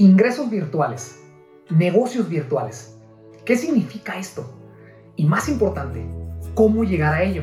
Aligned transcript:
Ingresos 0.00 0.48
virtuales, 0.48 1.18
negocios 1.70 2.28
virtuales. 2.28 2.96
¿Qué 3.44 3.56
significa 3.56 4.16
esto? 4.16 4.48
Y 5.16 5.24
más 5.24 5.48
importante, 5.48 6.06
¿cómo 6.54 6.84
llegar 6.84 7.14
a 7.14 7.24
ello? 7.24 7.42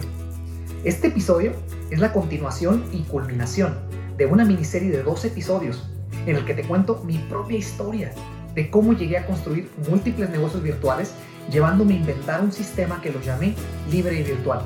Este 0.86 1.08
episodio 1.08 1.52
es 1.92 2.00
la 2.00 2.14
continuación 2.14 2.86
y 2.94 3.02
culminación 3.02 3.78
de 4.16 4.26
una 4.26 4.46
miniserie 4.46 4.90
de 4.90 5.04
dos 5.04 5.26
episodios 5.26 5.86
en 6.26 6.38
el 6.38 6.46
que 6.46 6.54
te 6.54 6.64
cuento 6.64 7.04
mi 7.04 7.18
propia 7.18 7.58
historia 7.58 8.14
de 8.54 8.72
cómo 8.72 8.94
llegué 8.94 9.18
a 9.18 9.28
construir 9.28 9.70
múltiples 9.90 10.30
negocios 10.30 10.64
virtuales 10.64 11.14
llevándome 11.52 11.96
a 11.96 11.98
inventar 11.98 12.42
un 12.42 12.54
sistema 12.54 13.02
que 13.02 13.12
lo 13.12 13.20
llamé 13.20 13.54
libre 13.92 14.18
y 14.18 14.24
virtual. 14.24 14.62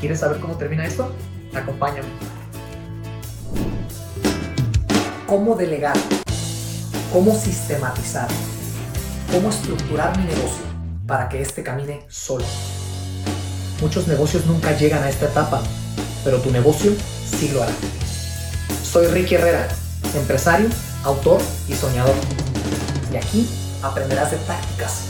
¿Quieres 0.00 0.20
saber 0.20 0.40
cómo 0.40 0.56
termina 0.56 0.86
esto? 0.86 1.14
Acompáñame. 1.52 2.08
¿Cómo 5.26 5.54
delegar? 5.54 5.98
Cómo 7.12 7.38
sistematizar, 7.38 8.26
cómo 9.30 9.50
estructurar 9.50 10.16
mi 10.16 10.24
negocio 10.24 10.62
para 11.06 11.28
que 11.28 11.42
éste 11.42 11.62
camine 11.62 12.00
solo. 12.08 12.44
Muchos 13.82 14.08
negocios 14.08 14.46
nunca 14.46 14.72
llegan 14.78 15.02
a 15.02 15.10
esta 15.10 15.26
etapa, 15.26 15.62
pero 16.24 16.38
tu 16.38 16.50
negocio 16.50 16.92
sí 17.26 17.50
lo 17.52 17.62
hará. 17.62 17.72
Soy 18.82 19.08
Ricky 19.08 19.34
Herrera, 19.34 19.68
empresario, 20.14 20.68
autor 21.04 21.40
y 21.68 21.74
soñador. 21.74 22.14
Y 23.12 23.16
aquí 23.16 23.46
aprenderás 23.82 24.30
de 24.30 24.38
tácticas, 24.38 25.02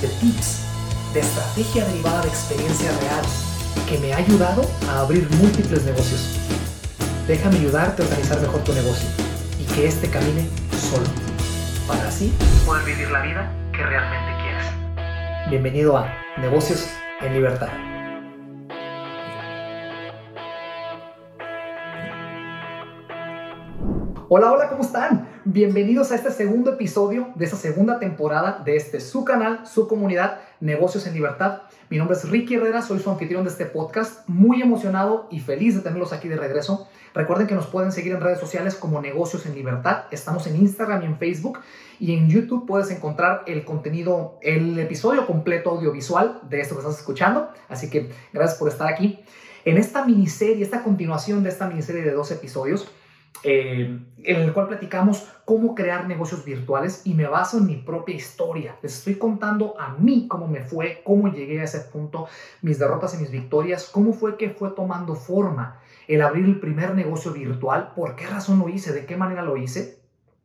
de 0.00 0.08
tips, 0.08 0.56
de 1.12 1.20
estrategia 1.20 1.84
derivada 1.84 2.22
de 2.22 2.28
experiencia 2.28 2.90
real 3.00 3.24
que 3.88 3.98
me 3.98 4.14
ha 4.14 4.16
ayudado 4.16 4.62
a 4.88 5.00
abrir 5.00 5.28
múltiples 5.32 5.84
negocios. 5.84 6.38
Déjame 7.28 7.58
ayudarte 7.58 8.02
a 8.02 8.06
organizar 8.06 8.40
mejor 8.40 8.64
tu 8.64 8.72
negocio 8.72 9.06
y 9.60 9.64
que 9.74 9.86
éste 9.86 10.08
camine 10.08 10.48
solo 10.90 11.31
para 11.92 12.08
así 12.08 12.32
poder 12.64 12.84
vivir 12.86 13.10
la 13.10 13.20
vida 13.20 13.52
que 13.70 13.82
realmente 13.82 14.32
quieres. 14.42 15.50
Bienvenido 15.50 15.98
a 15.98 16.10
Negocios 16.38 16.88
en 17.20 17.34
Libertad. 17.34 17.68
Hola, 24.30 24.52
hola, 24.52 24.68
¿cómo 24.70 24.80
están? 24.80 25.28
Bienvenidos 25.44 26.10
a 26.12 26.14
este 26.14 26.30
segundo 26.30 26.72
episodio 26.72 27.28
de 27.34 27.44
esta 27.44 27.58
segunda 27.58 27.98
temporada 27.98 28.62
de 28.64 28.76
este 28.76 28.98
su 28.98 29.26
canal, 29.26 29.66
su 29.66 29.86
comunidad, 29.86 30.38
Negocios 30.62 31.08
en 31.08 31.14
Libertad. 31.14 31.62
Mi 31.90 31.98
nombre 31.98 32.16
es 32.16 32.30
Ricky 32.30 32.54
Herrera, 32.54 32.82
soy 32.82 33.00
su 33.00 33.10
anfitrión 33.10 33.42
de 33.42 33.50
este 33.50 33.66
podcast, 33.66 34.28
muy 34.28 34.62
emocionado 34.62 35.26
y 35.28 35.40
feliz 35.40 35.74
de 35.74 35.80
tenerlos 35.80 36.12
aquí 36.12 36.28
de 36.28 36.36
regreso. 36.36 36.88
Recuerden 37.14 37.48
que 37.48 37.56
nos 37.56 37.66
pueden 37.66 37.90
seguir 37.90 38.12
en 38.12 38.20
redes 38.20 38.38
sociales 38.38 38.76
como 38.76 39.02
Negocios 39.02 39.44
en 39.44 39.56
Libertad. 39.56 40.04
Estamos 40.12 40.46
en 40.46 40.54
Instagram 40.54 41.02
y 41.02 41.06
en 41.06 41.18
Facebook. 41.18 41.58
Y 41.98 42.14
en 42.14 42.30
YouTube 42.30 42.64
puedes 42.64 42.92
encontrar 42.92 43.42
el 43.48 43.64
contenido, 43.64 44.38
el 44.40 44.78
episodio 44.78 45.26
completo 45.26 45.70
audiovisual 45.70 46.42
de 46.48 46.60
esto 46.60 46.76
que 46.76 46.82
estás 46.82 46.98
escuchando. 46.98 47.48
Así 47.68 47.90
que 47.90 48.12
gracias 48.32 48.56
por 48.56 48.68
estar 48.68 48.86
aquí. 48.86 49.18
En 49.64 49.78
esta 49.78 50.04
miniserie, 50.04 50.62
esta 50.62 50.84
continuación 50.84 51.42
de 51.42 51.48
esta 51.48 51.66
miniserie 51.66 52.02
de 52.02 52.12
dos 52.12 52.30
episodios, 52.30 52.88
eh, 53.44 53.98
en 54.24 54.36
el 54.36 54.52
cual 54.52 54.68
platicamos 54.68 55.26
cómo 55.44 55.74
crear 55.74 56.06
negocios 56.06 56.44
virtuales 56.44 57.02
y 57.04 57.14
me 57.14 57.26
baso 57.26 57.58
en 57.58 57.66
mi 57.66 57.76
propia 57.76 58.14
historia. 58.14 58.76
Les 58.82 58.98
estoy 58.98 59.16
contando 59.16 59.74
a 59.78 59.94
mí 59.94 60.26
cómo 60.28 60.46
me 60.46 60.62
fue, 60.62 61.02
cómo 61.04 61.32
llegué 61.32 61.60
a 61.60 61.64
ese 61.64 61.80
punto, 61.80 62.28
mis 62.60 62.78
derrotas 62.78 63.14
y 63.14 63.18
mis 63.18 63.30
victorias, 63.30 63.90
cómo 63.92 64.12
fue 64.12 64.36
que 64.36 64.50
fue 64.50 64.70
tomando 64.70 65.14
forma 65.14 65.80
el 66.06 66.22
abrir 66.22 66.44
el 66.44 66.60
primer 66.60 66.94
negocio 66.94 67.32
virtual, 67.32 67.92
por 67.94 68.16
qué 68.16 68.26
razón 68.26 68.58
lo 68.58 68.68
hice, 68.68 68.92
de 68.92 69.06
qué 69.06 69.16
manera 69.16 69.42
lo 69.42 69.56
hice. 69.56 69.98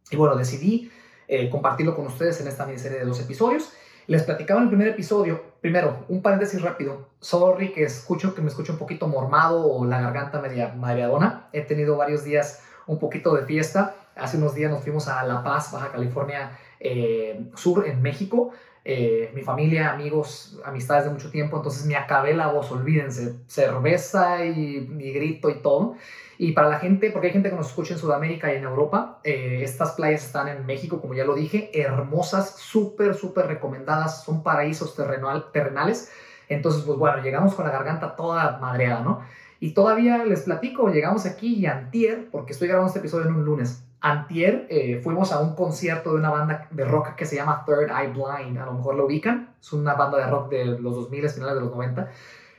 Y 0.10 0.16
bueno, 0.16 0.36
decidí 0.36 0.92
eh, 1.28 1.50
compartirlo 1.50 1.96
con 1.96 2.08
ustedes 2.08 2.40
en 2.42 2.48
esta 2.48 2.66
miniserie 2.66 3.00
de 3.00 3.06
dos 3.06 3.20
episodios. 3.20 3.74
Les 4.08 4.24
platicaba 4.24 4.62
en 4.62 4.66
el 4.66 4.70
primer 4.70 4.88
episodio, 4.88 5.44
primero, 5.60 6.06
un 6.08 6.22
paréntesis 6.22 6.62
rápido. 6.62 7.10
Sorry 7.20 7.74
que 7.74 7.84
escucho 7.84 8.34
que 8.34 8.42
me 8.42 8.48
escucho 8.48 8.72
un 8.72 8.80
poquito 8.80 9.08
mormado 9.08 9.70
o 9.70 9.86
la 9.86 10.00
garganta 10.00 10.40
media 10.40 10.74
mareadona. 10.74 11.50
He 11.52 11.62
tenido 11.62 11.98
varios 11.98 12.24
días 12.24 12.64
un 12.88 13.00
poquito 13.00 13.36
de 13.36 13.46
fiesta. 13.46 13.96
Hace 14.16 14.38
unos 14.38 14.56
días 14.56 14.72
nos 14.72 14.82
fuimos 14.82 15.08
a 15.08 15.24
La 15.24 15.44
Paz, 15.44 15.72
Baja 15.72 15.92
California 15.92 16.58
eh, 16.80 17.50
Sur, 17.56 17.88
en 17.88 18.02
México. 18.02 18.52
Eh, 18.90 19.32
mi 19.36 19.42
familia, 19.42 19.92
amigos, 19.92 20.58
amistades 20.64 21.04
de 21.04 21.10
mucho 21.10 21.30
tiempo, 21.30 21.58
entonces 21.58 21.86
me 21.86 21.98
acabé 21.98 22.34
la 22.34 22.48
voz, 22.48 22.72
olvídense, 22.72 23.36
cerveza 23.46 24.46
y, 24.46 24.80
grito 25.14 25.50
y 25.50 25.62
todo. 25.62 25.98
Y 26.38 26.54
para 26.54 26.70
la 26.70 26.80
gente, 26.80 27.12
porque 27.12 27.28
hay 27.28 27.34
gente 27.34 27.50
que 27.50 27.56
nos 27.58 27.68
escucha 27.68 27.96
en 27.96 28.00
Sudamérica 28.00 28.54
y 28.54 28.56
en 28.56 28.64
Europa, 28.64 29.20
eh, 29.26 29.60
estas 29.62 29.92
playas 29.92 30.26
están 30.26 30.48
en 30.48 30.66
México, 30.66 31.02
como 31.02 31.16
ya 31.16 31.26
lo 31.26 31.36
dije, 31.36 31.70
hermosas, 31.74 32.56
súper, 32.56 33.16
súper 33.16 33.48
recomendadas, 33.48 34.24
son 34.24 34.42
paraísos 34.42 34.96
terrenal, 34.96 35.52
terrenales. 35.52 36.10
Entonces, 36.48 36.84
pues 36.84 36.98
bueno, 36.98 37.22
llegamos 37.22 37.56
con 37.56 37.66
la 37.66 37.72
garganta 37.72 38.16
toda 38.16 38.58
madreada, 38.60 39.02
¿no? 39.02 39.22
Y 39.60 39.74
todavía 39.74 40.24
les 40.26 40.42
platico, 40.42 40.90
llegamos 40.90 41.26
aquí 41.26 41.56
y 41.56 41.66
antier, 41.66 42.30
porque 42.32 42.54
estoy 42.54 42.68
grabando 42.68 42.88
este 42.88 43.00
episodio 43.00 43.28
en 43.28 43.36
un 43.36 43.46
lunes, 43.46 43.84
antier 44.00 44.68
eh, 44.70 45.02
fuimos 45.04 45.32
a 45.32 45.40
un 45.40 45.56
concierto 45.56 46.12
de 46.12 46.18
una 46.18 46.30
banda 46.30 46.68
de 46.70 46.86
rock 46.86 47.16
que 47.16 47.26
se 47.26 47.36
llama 47.36 47.64
Third 47.66 47.90
Eye 47.90 48.14
Blind, 48.14 48.58
a 48.58 48.66
lo 48.66 48.74
mejor 48.74 48.96
lo 48.96 49.06
ubican, 49.06 49.56
es 49.60 49.74
una 49.74 49.96
banda 49.96 50.20
de 50.20 50.28
rock 50.28 50.50
de 50.50 50.66
los 50.66 50.96
2000, 50.96 51.30
finales 51.30 51.56
de 51.56 51.62
los 51.62 51.72
90, 51.72 52.10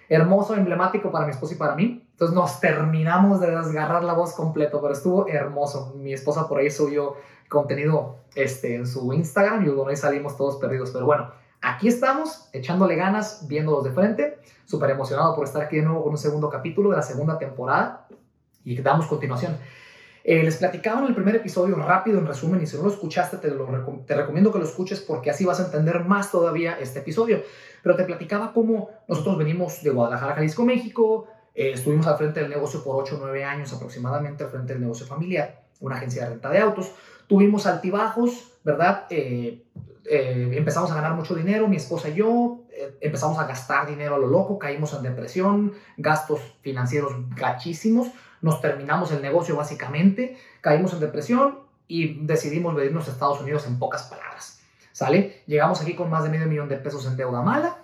hermoso, 0.08 0.54
emblemático 0.54 1.12
para 1.12 1.26
mi 1.26 1.32
esposa 1.32 1.54
y 1.54 1.56
para 1.56 1.74
mí, 1.74 2.04
entonces 2.10 2.34
nos 2.34 2.60
terminamos 2.60 3.40
de 3.40 3.50
desgarrar 3.50 4.02
la 4.02 4.14
voz 4.14 4.32
completo, 4.32 4.80
pero 4.80 4.92
estuvo 4.92 5.28
hermoso, 5.28 5.94
mi 5.96 6.12
esposa 6.12 6.48
por 6.48 6.58
ahí 6.58 6.70
subió 6.70 7.14
contenido 7.48 8.16
este, 8.34 8.74
en 8.74 8.86
su 8.86 9.12
Instagram 9.12 9.64
y 9.64 9.66
donde 9.66 9.96
salimos 9.96 10.36
todos 10.36 10.56
perdidos, 10.56 10.90
pero 10.90 11.06
bueno, 11.06 11.30
Aquí 11.60 11.88
estamos, 11.88 12.48
echándole 12.52 12.94
ganas, 12.94 13.46
viéndolos 13.48 13.84
de 13.84 13.90
frente. 13.90 14.38
Súper 14.64 14.90
emocionado 14.90 15.34
por 15.34 15.44
estar 15.44 15.62
aquí 15.62 15.76
de 15.76 15.82
nuevo 15.82 16.02
con 16.02 16.12
un 16.12 16.18
segundo 16.18 16.48
capítulo 16.48 16.90
de 16.90 16.96
la 16.96 17.02
segunda 17.02 17.38
temporada. 17.38 18.06
Y 18.64 18.80
damos 18.80 19.06
continuación. 19.06 19.56
Eh, 20.22 20.42
les 20.42 20.56
platicaba 20.56 21.00
en 21.00 21.06
el 21.06 21.14
primer 21.14 21.36
episodio 21.36 21.74
rápido, 21.76 22.18
en 22.18 22.26
resumen, 22.26 22.60
y 22.62 22.66
si 22.66 22.76
no 22.76 22.82
lo 22.82 22.90
escuchaste, 22.90 23.38
te, 23.38 23.48
lo 23.48 23.66
te 24.06 24.14
recomiendo 24.14 24.52
que 24.52 24.58
lo 24.58 24.64
escuches 24.64 25.00
porque 25.00 25.30
así 25.30 25.44
vas 25.44 25.58
a 25.58 25.64
entender 25.64 26.04
más 26.04 26.30
todavía 26.30 26.78
este 26.78 26.98
episodio. 26.98 27.42
Pero 27.82 27.96
te 27.96 28.04
platicaba 28.04 28.52
cómo 28.52 28.90
nosotros 29.08 29.38
venimos 29.38 29.82
de 29.82 29.90
Guadalajara, 29.90 30.34
Jalisco, 30.34 30.64
México. 30.64 31.26
Eh, 31.54 31.72
estuvimos 31.72 32.06
al 32.06 32.18
frente 32.18 32.40
del 32.40 32.50
negocio 32.50 32.84
por 32.84 33.02
8 33.02 33.16
o 33.16 33.18
9 33.20 33.44
años 33.44 33.72
aproximadamente, 33.72 34.44
al 34.44 34.50
frente 34.50 34.74
del 34.74 34.82
negocio 34.82 35.06
familiar, 35.06 35.62
una 35.80 35.96
agencia 35.96 36.24
de 36.24 36.30
renta 36.30 36.50
de 36.50 36.58
autos. 36.58 36.92
Tuvimos 37.26 37.66
altibajos, 37.66 38.52
¿verdad? 38.64 39.06
Eh, 39.10 39.64
eh, 40.10 40.50
empezamos 40.54 40.90
a 40.90 40.94
ganar 40.94 41.14
mucho 41.14 41.34
dinero, 41.34 41.68
mi 41.68 41.76
esposa 41.76 42.08
y 42.08 42.14
yo, 42.14 42.60
eh, 42.70 42.96
empezamos 43.00 43.38
a 43.38 43.46
gastar 43.46 43.86
dinero 43.86 44.14
a 44.14 44.18
lo 44.18 44.26
loco, 44.26 44.58
caímos 44.58 44.94
en 44.94 45.02
depresión, 45.02 45.74
gastos 45.96 46.40
financieros 46.62 47.12
gachísimos, 47.34 48.08
nos 48.40 48.60
terminamos 48.60 49.12
el 49.12 49.22
negocio 49.22 49.56
básicamente, 49.56 50.36
caímos 50.60 50.92
en 50.92 51.00
depresión 51.00 51.60
y 51.86 52.24
decidimos 52.24 52.74
venirnos 52.74 53.08
a 53.08 53.12
Estados 53.12 53.40
Unidos 53.40 53.66
en 53.66 53.78
pocas 53.78 54.04
palabras. 54.04 54.60
¿Sale? 54.92 55.42
Llegamos 55.46 55.80
aquí 55.80 55.94
con 55.94 56.10
más 56.10 56.24
de 56.24 56.30
medio 56.30 56.46
millón 56.46 56.68
de 56.68 56.76
pesos 56.76 57.06
en 57.06 57.16
deuda 57.16 57.40
mala, 57.40 57.78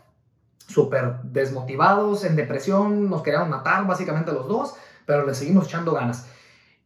súper 0.67 1.21
desmotivados, 1.23 2.25
en 2.25 2.37
depresión, 2.37 3.09
nos 3.09 3.23
querían 3.23 3.51
matar 3.51 3.87
básicamente 3.87 4.33
los 4.33 4.49
dos, 4.49 4.75
pero 5.07 5.27
le 5.27 5.35
seguimos 5.35 5.67
echando 5.67 5.93
ganas. 5.93 6.29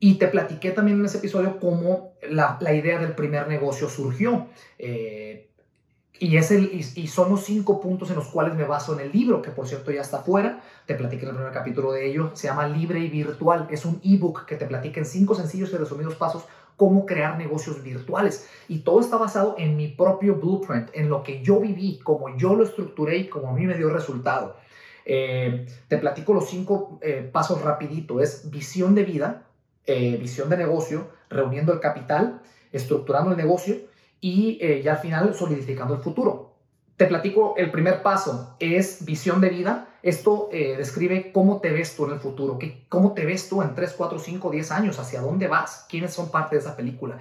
Y 0.00 0.14
te 0.14 0.28
platiqué 0.28 0.70
también 0.70 0.98
en 1.00 1.06
ese 1.06 1.18
episodio 1.18 1.58
cómo 1.58 2.12
la, 2.28 2.56
la 2.60 2.72
idea 2.72 2.98
del 2.98 3.14
primer 3.14 3.48
negocio 3.48 3.88
surgió. 3.88 4.46
Eh, 4.78 5.50
y, 6.20 6.36
es 6.36 6.50
el, 6.50 6.72
y, 6.72 7.06
son 7.06 7.30
los 7.30 7.44
cinco 7.44 7.80
puntos 7.80 8.10
en 8.10 8.16
los 8.16 8.28
cuales 8.28 8.54
me 8.54 8.64
baso 8.64 8.92
en 8.94 9.00
el 9.00 9.12
libro, 9.12 9.42
que 9.42 9.50
por 9.50 9.66
cierto 9.66 9.90
ya 9.90 10.02
está 10.02 10.18
fuera. 10.18 10.62
Te 10.86 10.94
platiqué 10.94 11.24
en 11.24 11.30
el 11.30 11.34
primer 11.36 11.52
capítulo 11.52 11.92
de 11.92 12.08
ello. 12.08 12.30
Se 12.34 12.46
llama 12.46 12.68
Libre 12.68 13.00
y 13.00 13.08
Virtual. 13.08 13.66
Es 13.70 13.84
un 13.84 14.00
ebook 14.04 14.46
que 14.46 14.56
te 14.56 14.66
platica 14.66 15.00
en 15.00 15.06
cinco 15.06 15.34
sencillos 15.34 15.72
y 15.72 15.76
resumidos 15.76 16.14
pasos 16.14 16.44
cómo 16.76 17.04
crear 17.04 17.36
negocios 17.36 17.82
virtuales. 17.82 18.48
Y 18.68 18.78
todo 18.78 19.00
está 19.00 19.16
basado 19.16 19.56
en 19.58 19.76
mi 19.76 19.88
propio 19.88 20.36
blueprint, 20.36 20.90
en 20.94 21.08
lo 21.08 21.24
que 21.24 21.42
yo 21.42 21.60
viví, 21.60 21.98
cómo 22.04 22.36
yo 22.36 22.54
lo 22.54 22.62
estructuré 22.62 23.18
y 23.18 23.28
cómo 23.28 23.48
a 23.48 23.52
mí 23.52 23.66
me 23.66 23.76
dio 23.76 23.90
resultado. 23.90 24.56
Eh, 25.04 25.66
te 25.88 25.98
platico 25.98 26.34
los 26.34 26.48
cinco 26.48 26.98
eh, 27.02 27.28
pasos 27.32 27.62
rapidito. 27.62 28.20
Es 28.20 28.48
visión 28.50 28.94
de 28.94 29.04
vida, 29.04 29.47
eh, 29.90 30.18
visión 30.20 30.50
de 30.50 30.58
negocio, 30.58 31.08
reuniendo 31.30 31.72
el 31.72 31.80
capital, 31.80 32.42
estructurando 32.72 33.30
el 33.30 33.38
negocio 33.38 33.76
y 34.20 34.58
eh, 34.60 34.82
ya 34.82 34.92
al 34.92 34.98
final 34.98 35.34
solidificando 35.34 35.94
el 35.94 36.02
futuro. 36.02 36.52
Te 36.98 37.06
platico, 37.06 37.54
el 37.56 37.70
primer 37.70 38.02
paso 38.02 38.54
es 38.60 39.02
visión 39.06 39.40
de 39.40 39.48
vida. 39.48 39.88
Esto 40.02 40.50
eh, 40.52 40.74
describe 40.76 41.32
cómo 41.32 41.62
te 41.62 41.70
ves 41.72 41.96
tú 41.96 42.04
en 42.04 42.12
el 42.12 42.20
futuro, 42.20 42.58
qué, 42.58 42.84
cómo 42.90 43.14
te 43.14 43.24
ves 43.24 43.48
tú 43.48 43.62
en 43.62 43.74
3, 43.74 43.94
4, 43.96 44.18
5, 44.18 44.50
10 44.50 44.72
años, 44.72 44.98
hacia 44.98 45.22
dónde 45.22 45.48
vas, 45.48 45.86
quiénes 45.88 46.12
son 46.12 46.30
parte 46.30 46.56
de 46.56 46.60
esa 46.60 46.76
película. 46.76 47.18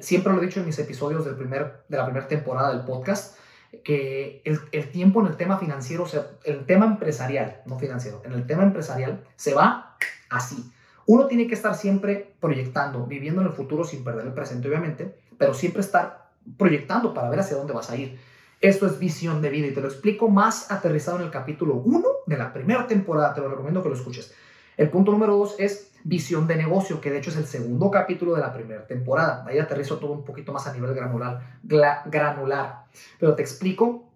siempre 0.00 0.32
lo 0.32 0.40
he 0.40 0.46
dicho 0.46 0.60
en 0.60 0.66
mis 0.66 0.78
episodios 0.78 1.26
del 1.26 1.34
primer, 1.34 1.84
de 1.86 1.98
la 1.98 2.06
primera 2.06 2.28
temporada 2.28 2.70
del 2.70 2.86
podcast, 2.86 3.36
que 3.84 4.40
el, 4.46 4.58
el, 4.72 4.90
tiempo 4.90 5.20
en 5.20 5.26
el 5.26 5.36
tema 5.36 5.58
financiero, 5.58 6.04
o 6.04 6.08
sea, 6.08 6.28
el 6.44 6.64
tema 6.64 6.86
empresarial, 6.86 7.60
no 7.66 7.78
financiero, 7.78 8.22
en 8.24 8.32
el 8.32 8.46
tema 8.46 8.62
empresarial 8.62 9.22
se 9.36 9.52
va 9.52 9.98
así 10.30 10.72
Uno 11.06 11.26
tiene 11.26 11.46
que 11.46 11.54
estar 11.54 11.74
siempre 11.74 12.34
proyectando, 12.40 13.06
viviendo 13.06 13.40
en 13.40 13.46
el 13.46 13.52
futuro 13.52 13.84
sin 13.84 14.02
perder 14.02 14.26
el 14.26 14.32
presente, 14.32 14.68
obviamente, 14.68 15.16
pero 15.38 15.54
siempre 15.54 15.80
estar 15.80 16.30
proyectando 16.58 17.14
para 17.14 17.30
ver 17.30 17.40
hacia 17.40 17.56
dónde 17.56 17.72
vas 17.72 17.90
a 17.90 17.96
ir. 17.96 18.18
Esto 18.60 18.86
es 18.86 18.98
visión 18.98 19.42
de 19.42 19.50
vida 19.50 19.66
y 19.66 19.74
te 19.74 19.80
lo 19.80 19.88
explico 19.88 20.28
más 20.28 20.70
aterrizado 20.70 21.18
en 21.18 21.24
el 21.24 21.30
capítulo 21.30 21.74
1 21.74 22.08
de 22.26 22.38
la 22.38 22.52
primera 22.52 22.86
temporada. 22.86 23.34
Te 23.34 23.40
lo 23.40 23.48
recomiendo 23.48 23.82
que 23.82 23.90
lo 23.90 23.94
escuches. 23.94 24.34
El 24.76 24.90
punto 24.90 25.12
número 25.12 25.36
2 25.36 25.56
es 25.58 25.92
visión 26.04 26.46
de 26.46 26.56
negocio, 26.56 27.00
que 27.00 27.10
de 27.10 27.18
hecho 27.18 27.30
es 27.30 27.36
el 27.36 27.46
segundo 27.46 27.90
capítulo 27.90 28.34
de 28.34 28.40
la 28.40 28.52
primera 28.52 28.86
temporada. 28.86 29.44
Ahí 29.46 29.58
aterrizo 29.58 29.98
todo 29.98 30.12
un 30.12 30.24
poquito 30.24 30.52
más 30.52 30.66
a 30.66 30.72
nivel 30.72 30.94
granular. 30.94 31.58
granular. 31.62 32.84
Pero 33.20 33.34
te 33.34 33.42
explico 33.42 34.10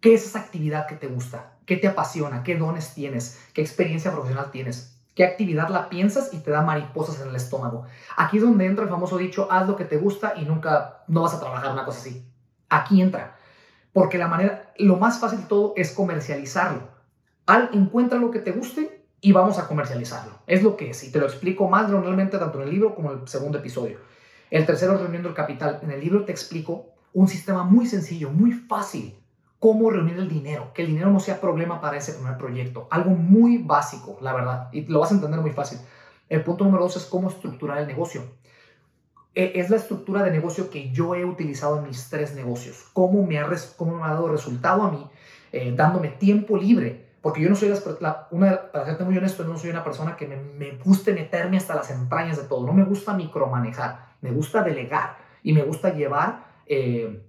qué 0.00 0.14
es 0.14 0.26
esa 0.26 0.40
actividad 0.40 0.86
que 0.86 0.96
te 0.96 1.06
gusta, 1.06 1.52
qué 1.66 1.76
te 1.76 1.88
apasiona, 1.88 2.42
qué 2.42 2.56
dones 2.56 2.94
tienes, 2.94 3.40
qué 3.52 3.60
experiencia 3.60 4.12
profesional 4.12 4.50
tienes, 4.50 4.93
qué 5.14 5.24
actividad 5.24 5.68
la 5.68 5.88
piensas 5.88 6.32
y 6.32 6.38
te 6.38 6.50
da 6.50 6.62
mariposas 6.62 7.20
en 7.20 7.28
el 7.28 7.36
estómago. 7.36 7.86
Aquí 8.16 8.38
es 8.38 8.42
donde 8.42 8.66
entra 8.66 8.84
el 8.84 8.90
famoso 8.90 9.16
dicho, 9.16 9.48
haz 9.50 9.66
lo 9.66 9.76
que 9.76 9.84
te 9.84 9.96
gusta 9.96 10.34
y 10.36 10.44
nunca, 10.44 11.04
no 11.06 11.22
vas 11.22 11.34
a 11.34 11.40
trabajar 11.40 11.72
una 11.72 11.84
cosa 11.84 12.00
así. 12.00 12.26
Aquí 12.68 13.00
entra. 13.00 13.36
Porque 13.92 14.18
la 14.18 14.26
manera, 14.26 14.72
lo 14.78 14.96
más 14.96 15.20
fácil 15.20 15.40
de 15.42 15.46
todo 15.46 15.72
es 15.76 15.92
comercializarlo. 15.92 16.88
Al 17.46 17.70
encuentra 17.72 18.18
lo 18.18 18.30
que 18.30 18.40
te 18.40 18.50
guste 18.50 19.06
y 19.20 19.32
vamos 19.32 19.58
a 19.58 19.68
comercializarlo. 19.68 20.32
Es 20.46 20.62
lo 20.62 20.76
que 20.76 20.90
es. 20.90 21.04
Y 21.04 21.12
te 21.12 21.20
lo 21.20 21.26
explico 21.26 21.68
más 21.68 21.88
realmente 21.88 22.38
tanto 22.38 22.60
en 22.60 22.68
el 22.68 22.74
libro 22.74 22.94
como 22.94 23.12
en 23.12 23.20
el 23.20 23.28
segundo 23.28 23.58
episodio. 23.58 23.98
El 24.50 24.66
tercero, 24.66 24.98
reuniendo 24.98 25.28
el 25.28 25.34
capital. 25.34 25.78
En 25.82 25.90
el 25.90 26.00
libro 26.00 26.24
te 26.24 26.32
explico 26.32 26.94
un 27.12 27.28
sistema 27.28 27.62
muy 27.62 27.86
sencillo, 27.86 28.30
muy 28.30 28.52
fácil. 28.52 29.16
Cómo 29.64 29.88
reunir 29.88 30.18
el 30.18 30.28
dinero. 30.28 30.72
Que 30.74 30.82
el 30.82 30.88
dinero 30.88 31.08
no 31.10 31.20
sea 31.20 31.40
problema 31.40 31.80
para 31.80 31.96
ese 31.96 32.12
primer 32.12 32.36
proyecto. 32.36 32.86
Algo 32.90 33.12
muy 33.12 33.56
básico, 33.56 34.18
la 34.20 34.34
verdad. 34.34 34.68
Y 34.72 34.82
lo 34.82 35.00
vas 35.00 35.10
a 35.10 35.14
entender 35.14 35.40
muy 35.40 35.52
fácil. 35.52 35.78
El 36.28 36.44
punto 36.44 36.64
número 36.64 36.82
dos 36.84 36.98
es 36.98 37.06
cómo 37.06 37.30
estructurar 37.30 37.78
el 37.78 37.86
negocio. 37.86 38.24
E, 39.34 39.52
es 39.54 39.70
la 39.70 39.76
estructura 39.76 40.22
de 40.22 40.32
negocio 40.32 40.68
que 40.68 40.90
yo 40.92 41.14
he 41.14 41.24
utilizado 41.24 41.78
en 41.78 41.84
mis 41.84 42.10
tres 42.10 42.34
negocios. 42.34 42.90
Cómo 42.92 43.26
me 43.26 43.38
ha, 43.38 43.50
cómo 43.78 43.96
me 43.96 44.02
ha 44.02 44.08
dado 44.08 44.28
resultado 44.28 44.82
a 44.82 44.90
mí, 44.90 45.06
eh, 45.50 45.72
dándome 45.74 46.08
tiempo 46.08 46.58
libre. 46.58 47.06
Porque 47.22 47.40
yo 47.40 47.48
no 47.48 47.56
soy, 47.56 47.72
la, 48.00 48.28
una, 48.32 48.70
para 48.70 48.84
serte 48.84 49.04
muy 49.04 49.16
honesto, 49.16 49.44
no 49.44 49.56
soy 49.56 49.70
una 49.70 49.82
persona 49.82 50.14
que 50.14 50.26
me, 50.26 50.36
me 50.36 50.72
guste 50.72 51.14
meterme 51.14 51.56
hasta 51.56 51.74
las 51.74 51.90
entrañas 51.90 52.36
de 52.36 52.42
todo. 52.42 52.66
No 52.66 52.74
me 52.74 52.84
gusta 52.84 53.14
micromanejar, 53.14 54.08
me 54.20 54.30
gusta 54.30 54.62
delegar 54.62 55.16
y 55.42 55.54
me 55.54 55.62
gusta 55.62 55.94
llevar 55.94 56.44
eh, 56.66 57.22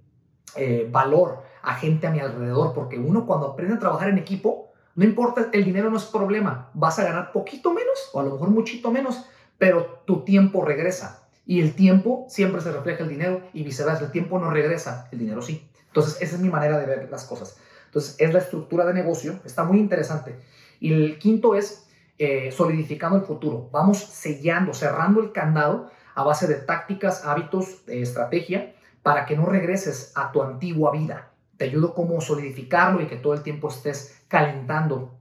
eh, 0.54 0.86
valor 0.92 1.45
a 1.66 1.74
gente 1.74 2.06
a 2.06 2.10
mi 2.10 2.20
alrededor. 2.20 2.72
Porque 2.72 2.98
uno 2.98 3.26
cuando 3.26 3.48
aprende 3.48 3.74
a 3.74 3.78
trabajar 3.78 4.08
en 4.08 4.18
equipo, 4.18 4.72
no 4.94 5.04
importa, 5.04 5.50
el 5.52 5.64
dinero 5.64 5.90
no 5.90 5.98
es 5.98 6.04
problema. 6.04 6.70
Vas 6.72 6.98
a 6.98 7.04
ganar 7.04 7.32
poquito 7.32 7.74
menos 7.74 8.10
o 8.14 8.20
a 8.20 8.22
lo 8.22 8.32
mejor 8.32 8.50
muchito 8.50 8.90
menos, 8.90 9.26
pero 9.58 10.02
tu 10.06 10.24
tiempo 10.24 10.64
regresa 10.64 11.28
y 11.44 11.60
el 11.60 11.74
tiempo 11.74 12.26
siempre 12.28 12.60
se 12.60 12.72
refleja 12.72 13.02
el 13.02 13.08
dinero 13.08 13.42
y 13.52 13.62
viceversa. 13.62 14.04
El 14.04 14.10
tiempo 14.12 14.38
no 14.38 14.50
regresa, 14.50 15.08
el 15.12 15.18
dinero 15.18 15.42
sí. 15.42 15.68
Entonces, 15.88 16.20
esa 16.22 16.36
es 16.36 16.40
mi 16.40 16.48
manera 16.48 16.78
de 16.78 16.86
ver 16.86 17.10
las 17.10 17.24
cosas. 17.24 17.56
Entonces, 17.86 18.16
es 18.18 18.32
la 18.32 18.38
estructura 18.38 18.84
de 18.84 18.94
negocio. 18.94 19.40
Está 19.44 19.64
muy 19.64 19.78
interesante. 19.78 20.38
Y 20.80 20.92
el 20.92 21.18
quinto 21.18 21.54
es 21.54 21.88
eh, 22.18 22.50
solidificando 22.52 23.16
el 23.16 23.24
futuro. 23.24 23.68
Vamos 23.72 23.98
sellando, 23.98 24.72
cerrando 24.72 25.20
el 25.20 25.32
candado 25.32 25.90
a 26.14 26.22
base 26.22 26.46
de 26.46 26.54
tácticas, 26.54 27.24
hábitos, 27.24 27.84
de 27.86 28.02
estrategia, 28.02 28.74
para 29.02 29.26
que 29.26 29.36
no 29.36 29.46
regreses 29.46 30.12
a 30.14 30.32
tu 30.32 30.42
antigua 30.42 30.90
vida. 30.90 31.30
Te 31.56 31.64
ayudo 31.64 31.94
como 31.94 32.20
solidificarlo 32.20 33.00
y 33.00 33.06
que 33.06 33.16
todo 33.16 33.34
el 33.34 33.42
tiempo 33.42 33.68
estés 33.68 34.22
calentando 34.28 35.14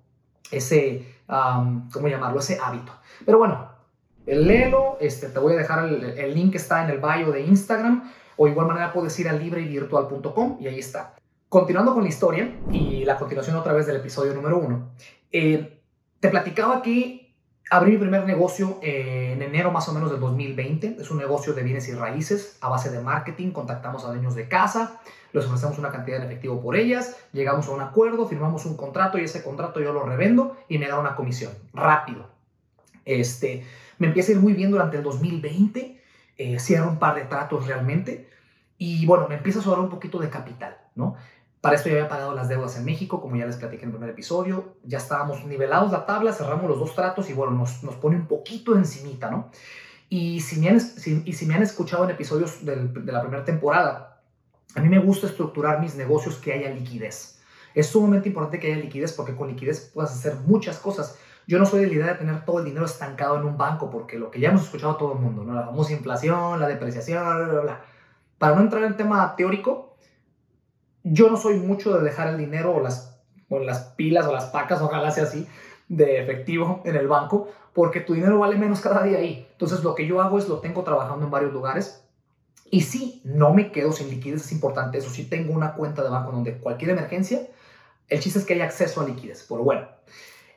ese, 0.52 1.16
¿cómo 1.28 2.08
llamarlo? 2.08 2.40
Ese 2.40 2.60
hábito. 2.62 2.92
Pero 3.26 3.38
bueno, 3.38 3.70
léelo, 4.26 4.98
este, 5.00 5.30
te 5.30 5.40
voy 5.40 5.54
a 5.54 5.58
dejar 5.58 5.88
el, 5.88 6.04
el, 6.04 6.34
link 6.34 6.52
que 6.52 6.58
está 6.58 6.84
en 6.84 6.90
el 6.90 7.00
bio 7.00 7.32
de 7.32 7.42
Instagram 7.42 8.12
o 8.38 8.48
igual 8.48 8.68
manera 8.68 8.92
puedes 8.92 9.18
ir 9.20 9.30
a 9.30 9.34
libreyvirtual.com 9.34 10.58
y 10.60 10.68
ahí 10.68 10.80
está. 10.80 11.16
Continuando 11.50 11.94
con 11.94 12.04
la 12.04 12.10
historia 12.10 12.54
y 12.72 13.06
la 13.06 13.18
continuación 13.18 13.56
otra 13.56 13.74
vez 13.74 13.86
del 13.86 13.98
episodio 13.98 14.34
número 14.34 14.58
uno, 14.58 14.90
eh, 15.32 15.80
te 16.20 16.30
platicaba 16.30 16.82
que 16.82 17.34
abrí 17.70 17.92
mi 17.94 17.98
primer 17.98 18.26
negocio 18.26 18.80
en 18.82 19.42
enero 19.42 19.72
más 19.72 19.88
o 19.90 19.94
menos 19.94 20.12
del 20.12 20.20
2020. 20.20 20.98
Es 21.00 21.12
un 21.12 21.18
negocio 21.18 21.54
de 21.54 21.64
bienes 21.64 21.88
y 21.88 21.94
raíces 21.94 22.58
a 22.62 22.70
base 22.70 22.90
de 22.90 23.00
marketing. 23.00 23.52
Contactamos 23.52 24.06
a 24.06 24.10
dueños 24.10 24.36
de 24.36 24.48
casa, 24.48 25.00
les 25.40 25.46
ofrecemos 25.46 25.78
una 25.78 25.92
cantidad 25.92 26.20
de 26.20 26.26
efectivo 26.26 26.62
por 26.62 26.76
ellas, 26.76 27.18
llegamos 27.34 27.68
a 27.68 27.72
un 27.72 27.82
acuerdo, 27.82 28.28
firmamos 28.28 28.66
un 28.66 28.78
contrato 28.78 29.18
y 29.18 29.24
ese 29.24 29.44
contrato 29.44 29.80
yo 29.80 29.94
lo 29.94 30.04
revendo 30.04 30.58
y 30.68 30.78
me 30.78 30.88
da 30.88 31.00
una 31.00 31.16
comisión. 31.16 31.52
Rápido. 31.74 32.28
Este, 33.04 33.64
me 34.00 34.08
empieza 34.08 34.32
a 34.32 34.36
ir 34.36 34.42
muy 34.42 34.54
bien 34.54 34.72
durante 34.72 34.98
el 34.98 35.04
2020, 35.04 36.02
eh, 36.38 36.60
cierro 36.60 36.90
un 36.90 37.00
par 37.00 37.16
de 37.16 37.24
tratos 37.24 37.68
realmente 37.68 38.30
y 38.78 39.06
bueno, 39.06 39.28
me 39.28 39.36
empieza 39.36 39.60
a 39.60 39.62
sobrar 39.62 39.82
un 39.82 39.90
poquito 39.90 40.20
de 40.20 40.30
capital, 40.30 40.78
¿no? 40.96 41.16
Para 41.62 41.76
esto 41.78 41.90
ya 41.90 41.96
había 41.96 42.10
pagado 42.10 42.36
las 42.36 42.48
deudas 42.48 42.78
en 42.78 42.86
México, 42.86 43.22
como 43.22 43.36
ya 43.36 43.46
les 43.46 43.56
platiqué 43.56 43.84
en 43.84 43.90
el 43.90 43.96
primer 43.96 44.12
episodio, 44.12 44.76
ya 44.84 45.00
estábamos 45.00 45.46
nivelados 45.46 45.92
la 45.92 46.06
tabla, 46.06 46.32
cerramos 46.32 46.70
los 46.70 46.80
dos 46.80 46.94
tratos 46.94 47.30
y 47.30 47.34
bueno, 47.34 47.54
nos, 47.54 47.84
nos 47.84 47.96
pone 47.96 48.18
un 48.18 48.28
poquito 48.28 48.76
encimita, 48.76 49.32
¿no? 49.32 49.50
Y 50.10 50.42
si 50.42 50.60
me 50.60 50.70
han, 50.70 50.78
y 51.26 51.34
si 51.34 51.46
me 51.48 51.56
han 51.56 51.64
escuchado 51.64 52.04
en 52.04 52.12
episodios 52.12 52.64
de 52.64 52.76
la 53.06 53.22
primera 53.22 53.44
temporada, 53.44 54.15
a 54.76 54.82
mí 54.82 54.90
me 54.90 55.00
gusta 55.00 55.28
estructurar 55.28 55.80
mis 55.80 55.96
negocios 55.96 56.36
que 56.36 56.54
haya 56.54 56.70
liquidez. 56.70 57.40
Es 57.74 57.88
sumamente 57.88 58.28
importante 58.30 58.60
que 58.60 58.72
haya 58.72 58.82
liquidez 58.82 59.14
porque 59.14 59.36
con 59.36 59.48
liquidez 59.48 59.92
puedes 59.94 60.12
hacer 60.12 60.36
muchas 60.46 60.80
cosas. 60.80 61.18
Yo 61.48 61.60
no 61.60 61.66
soy 61.66 61.82
de 61.82 61.88
la 61.88 61.94
idea 61.94 62.08
de 62.08 62.16
tener 62.16 62.44
todo 62.44 62.60
el 62.60 62.66
dinero 62.66 62.86
estancado 62.86 63.38
en 63.38 63.46
un 63.46 63.58
banco, 63.58 63.90
porque 63.90 64.18
lo 64.18 64.32
que 64.32 64.40
ya 64.40 64.50
hemos 64.50 64.64
escuchado 64.64 64.96
todo 64.96 65.14
el 65.14 65.20
mundo, 65.20 65.44
¿no? 65.44 65.54
La 65.54 65.64
famosa 65.64 65.94
inflación, 65.94 66.60
la 66.60 66.68
depreciación, 66.68 67.24
bla, 67.24 67.48
bla, 67.48 67.62
bla. 67.62 67.82
Para 68.38 68.56
no 68.56 68.62
entrar 68.62 68.84
en 68.84 68.98
tema 68.98 69.36
teórico, 69.36 69.98
yo 71.04 71.30
no 71.30 71.38
soy 71.38 71.58
mucho 71.60 71.96
de 71.96 72.04
dejar 72.04 72.30
el 72.30 72.38
dinero 72.38 72.76
o 72.76 72.80
las, 72.82 73.22
o 73.50 73.60
las 73.60 73.80
pilas 73.96 74.26
o 74.26 74.34
las 74.34 74.46
pacas, 74.46 74.82
ojalá 74.82 75.12
sea 75.12 75.26
así, 75.26 75.48
de 75.88 76.22
efectivo 76.22 76.82
en 76.84 76.96
el 76.96 77.08
banco, 77.08 77.50
porque 77.74 78.02
tu 78.02 78.14
dinero 78.14 78.40
vale 78.40 78.58
menos 78.58 78.82
cada 78.82 79.04
día 79.04 79.20
ahí. 79.20 79.48
Entonces 79.52 79.84
lo 79.84 79.94
que 79.94 80.08
yo 80.08 80.22
hago 80.22 80.40
es 80.40 80.50
lo 80.50 80.60
tengo 80.60 80.84
trabajando 80.84 81.26
en 81.26 81.32
varios 81.32 81.54
lugares. 81.54 82.05
Y 82.70 82.82
sí, 82.82 83.22
no 83.24 83.54
me 83.54 83.72
quedo 83.72 83.92
sin 83.92 84.10
liquidez, 84.10 84.46
es 84.46 84.52
importante 84.52 84.98
eso. 84.98 85.10
Sí 85.10 85.26
tengo 85.26 85.54
una 85.54 85.74
cuenta 85.74 86.04
de 86.04 86.10
banco 86.10 86.32
donde 86.32 86.58
cualquier 86.58 86.92
emergencia, 86.92 87.48
el 88.08 88.20
chiste 88.20 88.40
es 88.40 88.46
que 88.46 88.54
haya 88.54 88.66
acceso 88.66 89.02
a 89.02 89.06
liquidez. 89.06 89.46
Pero 89.48 89.64
bueno, 89.64 89.88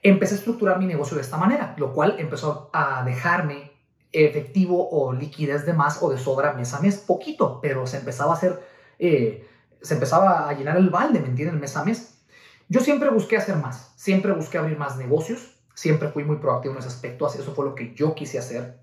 empecé 0.03 0.35
a 0.35 0.39
estructurar 0.39 0.79
mi 0.79 0.87
negocio 0.87 1.17
de 1.17 1.23
esta 1.23 1.37
manera, 1.37 1.75
lo 1.79 1.93
cual 1.93 2.17
empezó 2.19 2.71
a 2.73 3.05
dejarme 3.05 3.73
efectivo 4.13 4.89
o 4.91 5.13
liquidez 5.13 5.67
de 5.67 5.75
más 5.75 6.03
o 6.03 6.11
de 6.11 6.19
sobra 6.19 6.55
mes 6.55 6.73
a 6.73 6.81
mes, 6.81 6.97
poquito, 6.97 7.61
pero 7.61 7.87
se 7.87 7.99
empezaba 7.99 8.33
a 8.33 8.37
hacer, 8.37 8.59
eh, 8.99 9.47
se 9.83 9.95
empezaba 9.95 10.49
a 10.49 10.53
llenar 10.55 10.77
el 10.77 10.91
balde, 10.91 11.21
¿me 11.21 11.29
entienden? 11.29 11.61
Mes 11.61 11.77
a 11.77 11.85
mes. 11.85 12.19
Yo 12.69 12.81
siempre 12.81 13.11
busqué 13.11 13.37
hacer 13.37 13.57
más, 13.57 13.93
siempre 13.97 14.33
busqué 14.33 14.59
abrir 14.59 14.79
más 14.79 14.97
negocios, 14.97 15.59
siempre 15.75 16.09
fui 16.09 16.25
muy 16.25 16.37
proactivo 16.37 16.75
en 16.75 16.81
ese 16.81 16.89
aspecto, 16.89 17.27
eso 17.27 17.55
fue 17.55 17.65
lo 17.65 17.75
que 17.75 17.95
yo 17.95 18.15
quise 18.15 18.39
hacer. 18.39 18.79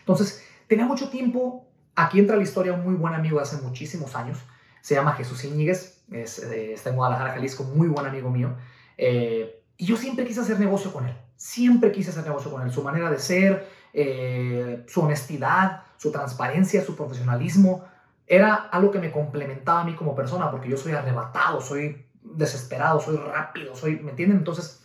Entonces, 0.00 0.42
tenía 0.66 0.84
mucho 0.84 1.08
tiempo, 1.08 1.66
aquí 1.96 2.18
entra 2.18 2.36
la 2.36 2.42
historia 2.42 2.72
un 2.72 2.84
muy 2.84 2.94
buen 2.94 3.14
amigo 3.14 3.36
de 3.38 3.42
hace 3.42 3.56
muchísimos 3.58 4.14
años, 4.14 4.38
se 4.80 4.94
llama 4.94 5.12
Jesús 5.12 5.44
Íñiguez, 5.44 6.02
es, 6.10 6.38
eh, 6.40 6.74
está 6.74 6.90
en 6.90 6.96
Guadalajara, 6.96 7.32
Jalisco, 7.32 7.64
muy 7.64 7.88
buen 7.88 8.06
amigo 8.06 8.30
mío. 8.30 8.54
Eh, 8.98 9.62
y 9.76 9.86
yo 9.86 9.96
siempre 9.96 10.24
quise 10.24 10.40
hacer 10.40 10.60
negocio 10.60 10.92
con 10.92 11.06
él, 11.06 11.16
siempre 11.36 11.90
quise 11.92 12.10
hacer 12.10 12.24
negocio 12.24 12.50
con 12.50 12.62
él. 12.62 12.70
Su 12.70 12.82
manera 12.82 13.10
de 13.10 13.18
ser, 13.18 13.66
eh, 13.92 14.84
su 14.86 15.00
honestidad, 15.00 15.82
su 15.96 16.12
transparencia, 16.12 16.84
su 16.84 16.96
profesionalismo, 16.96 17.84
era 18.26 18.54
algo 18.54 18.90
que 18.90 18.98
me 18.98 19.10
complementaba 19.10 19.82
a 19.82 19.84
mí 19.84 19.94
como 19.94 20.14
persona, 20.14 20.50
porque 20.50 20.68
yo 20.68 20.76
soy 20.76 20.92
arrebatado, 20.92 21.60
soy 21.60 22.06
desesperado, 22.22 23.00
soy 23.00 23.16
rápido, 23.16 23.74
soy, 23.74 23.98
¿me 24.00 24.10
entienden? 24.10 24.38
Entonces, 24.38 24.82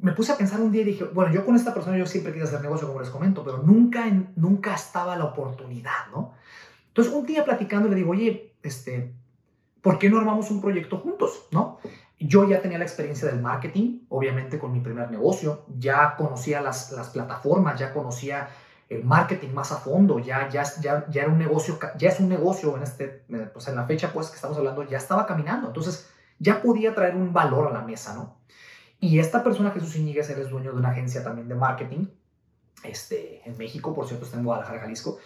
me 0.00 0.12
puse 0.12 0.32
a 0.32 0.36
pensar 0.36 0.60
un 0.60 0.70
día 0.70 0.82
y 0.82 0.86
dije, 0.86 1.04
bueno, 1.04 1.32
yo 1.32 1.44
con 1.44 1.56
esta 1.56 1.74
persona 1.74 1.98
yo 1.98 2.06
siempre 2.06 2.32
quise 2.32 2.44
hacer 2.44 2.60
negocio, 2.60 2.86
como 2.86 3.00
les 3.00 3.10
comento, 3.10 3.42
pero 3.44 3.58
nunca, 3.58 4.04
nunca 4.36 4.74
estaba 4.74 5.16
la 5.16 5.24
oportunidad, 5.24 6.06
¿no? 6.12 6.34
Entonces, 6.88 7.12
un 7.12 7.26
día 7.26 7.44
platicando 7.44 7.88
le 7.88 7.96
digo, 7.96 8.10
oye, 8.10 8.54
este, 8.62 9.12
¿por 9.82 9.98
qué 9.98 10.10
no 10.10 10.18
armamos 10.18 10.50
un 10.50 10.60
proyecto 10.60 10.98
juntos, 10.98 11.46
no? 11.52 11.78
Yo 12.20 12.48
ya 12.48 12.60
tenía 12.60 12.78
la 12.78 12.84
experiencia 12.84 13.28
del 13.28 13.40
marketing, 13.40 14.00
obviamente 14.08 14.58
con 14.58 14.72
mi 14.72 14.80
primer 14.80 15.10
negocio, 15.10 15.64
ya 15.78 16.16
conocía 16.16 16.60
las, 16.60 16.90
las 16.92 17.10
plataformas, 17.10 17.78
ya 17.78 17.92
conocía 17.92 18.48
el 18.88 19.04
marketing 19.04 19.50
más 19.50 19.70
a 19.70 19.76
fondo, 19.76 20.18
ya, 20.18 20.48
ya, 20.48 20.64
ya, 20.80 21.06
ya 21.08 21.22
era 21.22 21.30
un 21.30 21.38
negocio, 21.38 21.78
ya 21.96 22.08
es 22.08 22.20
un 22.20 22.28
negocio 22.28 22.76
en, 22.76 22.82
este, 22.82 23.06
pues 23.52 23.68
en 23.68 23.76
la 23.76 23.84
fecha 23.84 24.12
pues 24.12 24.28
que 24.28 24.36
estamos 24.36 24.56
hablando, 24.56 24.82
ya 24.84 24.96
estaba 24.96 25.26
caminando, 25.26 25.68
entonces 25.68 26.10
ya 26.38 26.62
podía 26.62 26.94
traer 26.94 27.14
un 27.14 27.32
valor 27.32 27.68
a 27.68 27.72
la 27.72 27.82
mesa, 27.82 28.14
¿no? 28.14 28.38
Y 29.00 29.18
esta 29.18 29.44
persona, 29.44 29.70
Jesús 29.70 29.96
Iñiguez, 29.96 30.28
él 30.30 30.40
es 30.40 30.50
dueño 30.50 30.72
de 30.72 30.78
una 30.78 30.90
agencia 30.90 31.22
también 31.22 31.48
de 31.48 31.54
marketing, 31.54 32.06
este, 32.82 33.42
en 33.44 33.56
México, 33.56 33.94
por 33.94 34.06
cierto, 34.06 34.24
está 34.24 34.38
en 34.38 34.44
Guadalajara, 34.44 34.80
Jalisco, 34.80 35.18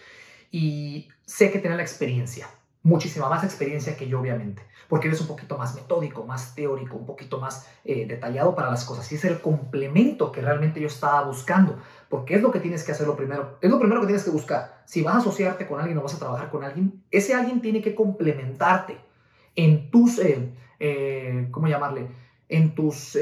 y 0.51 1.09
sé 1.25 1.51
que 1.51 1.59
tenía 1.59 1.77
la 1.77 1.83
experiencia, 1.83 2.47
muchísima 2.83 3.29
más 3.29 3.45
experiencia 3.45 3.97
que 3.97 4.09
yo, 4.09 4.21
obviamente, 4.21 4.63
porque 4.89 5.09
eres 5.09 5.21
un 5.21 5.27
poquito 5.27 5.57
más 5.57 5.75
metódico, 5.75 6.25
más 6.25 6.55
teórico, 6.55 6.97
un 6.97 7.07
poquito 7.07 7.41
más 7.41 7.67
eh, 7.85 8.07
detallado 8.07 8.55
para 8.55 8.71
las 8.71 8.85
cosas. 8.85 9.11
Y 9.13 9.15
es 9.15 9.25
el 9.25 9.41
complemento 9.41 10.33
que 10.33 10.43
realmente 10.43 10.81
yo 10.81 10.89
estaba 10.89 11.23
buscando, 11.25 11.79
porque 12.11 12.35
es 12.35 12.43
lo 12.43 12.51
que 12.51 12.61
tienes 12.61 12.85
que 12.85 12.93
hacer 12.93 13.07
lo 13.07 13.17
primero. 13.17 13.59
Es 13.63 13.71
lo 13.71 13.79
primero 13.79 14.01
que 14.01 14.09
tienes 14.09 14.25
que 14.25 14.31
buscar. 14.31 14.83
Si 14.85 15.01
vas 15.03 15.15
a 15.15 15.19
asociarte 15.19 15.67
con 15.67 15.81
alguien 15.81 15.97
o 15.99 16.03
vas 16.03 16.15
a 16.15 16.19
trabajar 16.19 16.51
con 16.51 16.65
alguien, 16.65 17.03
ese 17.11 17.35
alguien 17.35 17.63
tiene 17.63 17.81
que 17.81 17.95
complementarte 17.95 18.99
en 19.55 19.91
tus, 19.91 20.19
eh, 20.19 20.53
eh, 20.79 21.49
¿cómo 21.51 21.69
llamarle? 21.69 22.11
En 22.53 22.75
tus, 22.75 23.19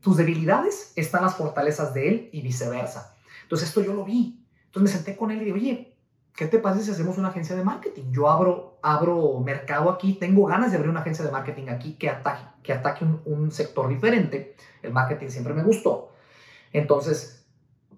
tus 0.00 0.16
debilidades 0.16 0.92
están 0.94 1.22
las 1.22 1.34
fortalezas 1.34 1.92
de 1.92 2.08
él 2.08 2.30
y 2.32 2.40
viceversa. 2.40 3.16
Entonces 3.42 3.68
esto 3.68 3.80
yo 3.80 3.92
lo 3.92 4.04
vi. 4.04 4.46
Entonces 4.66 4.92
me 4.92 4.96
senté 4.96 5.16
con 5.16 5.32
él 5.32 5.42
y 5.42 5.46
dije, 5.46 5.56
oye, 5.56 5.94
¿qué 6.36 6.46
te 6.46 6.60
pasa 6.60 6.80
si 6.80 6.90
hacemos 6.90 7.18
una 7.18 7.28
agencia 7.30 7.56
de 7.56 7.64
marketing? 7.64 8.12
Yo 8.12 8.30
abro, 8.30 8.78
abro 8.80 9.40
mercado 9.40 9.90
aquí, 9.90 10.14
tengo 10.14 10.46
ganas 10.46 10.70
de 10.70 10.76
abrir 10.76 10.90
una 10.90 11.00
agencia 11.00 11.24
de 11.24 11.32
marketing 11.32 11.68
aquí 11.68 11.94
que 11.94 12.08
ataque, 12.08 12.44
que 12.62 12.72
ataque 12.72 13.04
un, 13.24 13.50
sector 13.50 13.88
diferente. 13.88 14.54
El 14.82 14.92
marketing 14.92 15.28
siempre 15.28 15.52
me 15.52 15.64
gustó. 15.64 16.12
Entonces, 16.72 17.44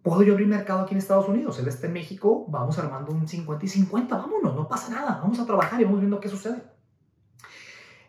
¿puedo 0.02 0.22
yo 0.22 0.32
abrir 0.32 0.48
mercado 0.48 0.80
aquí 0.80 0.94
en 0.94 0.98
Estados 0.98 1.28
Unidos? 1.28 1.58
Él 1.58 1.68
está 1.68 1.86
en 1.86 1.92
México, 1.92 2.46
vamos 2.48 2.78
armando 2.78 3.12
un 3.12 3.28
50 3.28 3.64
y 3.66 3.68
50, 3.68 4.16
vámonos, 4.16 4.56
no 4.56 4.66
pasa 4.66 4.90
nada, 4.90 5.20
vamos 5.22 5.38
a 5.38 5.44
trabajar 5.44 5.80
y 5.80 5.84
vamos 5.84 6.00
viendo 6.00 6.18
qué 6.18 6.30
sucede. 6.30 6.62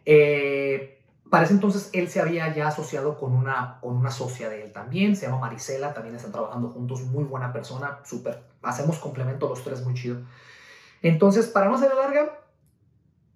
Eh, 0.05 0.92
para 1.33 1.45
ese 1.45 1.55
entonces 1.55 1.89
él 1.93 2.09
se 2.09 2.21
había 2.21 2.53
ya 2.53 2.67
asociado 2.67 3.17
con 3.17 3.33
una, 3.33 3.79
con 3.81 3.95
una 3.95 4.11
socia 4.11 4.49
de 4.49 4.65
él 4.65 4.71
también, 4.71 5.15
se 5.15 5.25
llama 5.25 5.39
Marisela, 5.39 5.91
también 5.91 6.15
están 6.15 6.31
trabajando 6.31 6.69
juntos, 6.69 7.01
muy 7.05 7.23
buena 7.23 7.51
persona, 7.51 8.01
súper, 8.03 8.43
hacemos 8.61 8.99
complemento 8.99 9.49
los 9.49 9.63
tres, 9.63 9.83
muy 9.83 9.95
chido. 9.95 10.17
Entonces, 11.01 11.47
para 11.47 11.69
no 11.69 11.79
ser 11.79 11.91
larga, 11.95 12.37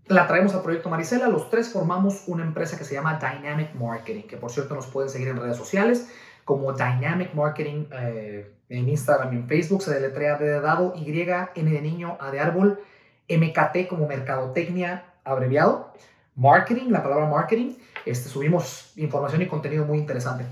la 0.05 0.27
traemos 0.27 0.53
al 0.53 0.61
proyecto 0.61 0.89
Marisela, 0.89 1.27
los 1.27 1.49
tres 1.49 1.69
formamos 1.69 2.27
una 2.27 2.43
empresa 2.43 2.77
que 2.77 2.83
se 2.83 2.93
llama 2.93 3.17
Dynamic 3.17 3.73
Marketing, 3.73 4.27
que 4.27 4.37
por 4.37 4.51
cierto 4.51 4.75
nos 4.75 4.85
pueden 4.85 5.09
seguir 5.09 5.29
en 5.29 5.37
redes 5.37 5.57
sociales 5.57 6.07
como 6.45 6.73
Dynamic 6.73 7.33
Marketing 7.33 7.85
eh, 7.93 8.53
en 8.69 8.89
Instagram 8.89 9.33
y 9.33 9.37
en 9.37 9.47
Facebook, 9.47 9.81
se 9.81 9.95
deletrea 9.95 10.37
de 10.37 10.61
dado 10.61 10.93
Y, 10.95 11.19
N 11.19 11.71
de 11.71 11.81
niño, 11.81 12.15
A 12.19 12.29
de 12.29 12.41
árbol, 12.41 12.79
MKT 13.27 13.87
como 13.89 14.07
mercadotecnia 14.07 15.15
abreviado, 15.23 15.93
marketing, 16.37 16.91
la 16.91 17.03
palabra 17.03 17.27
marketing, 17.27 17.73
este, 18.05 18.29
subimos 18.29 18.93
información 18.95 19.41
y 19.41 19.47
contenido 19.47 19.85
muy 19.85 19.97
interesante. 19.97 20.45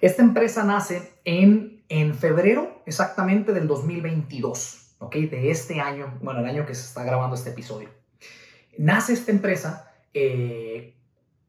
Esta 0.00 0.22
empresa 0.22 0.64
nace 0.64 1.12
en, 1.24 1.84
en 1.88 2.14
febrero 2.14 2.82
exactamente 2.86 3.52
del 3.52 3.68
2022, 3.68 4.96
¿ok? 4.98 5.14
De 5.16 5.50
este 5.50 5.80
año, 5.80 6.18
bueno, 6.22 6.40
el 6.40 6.46
año 6.46 6.66
que 6.66 6.74
se 6.74 6.86
está 6.86 7.04
grabando 7.04 7.36
este 7.36 7.50
episodio. 7.50 7.90
Nace 8.78 9.12
esta 9.12 9.30
empresa 9.30 9.92
eh, 10.14 10.96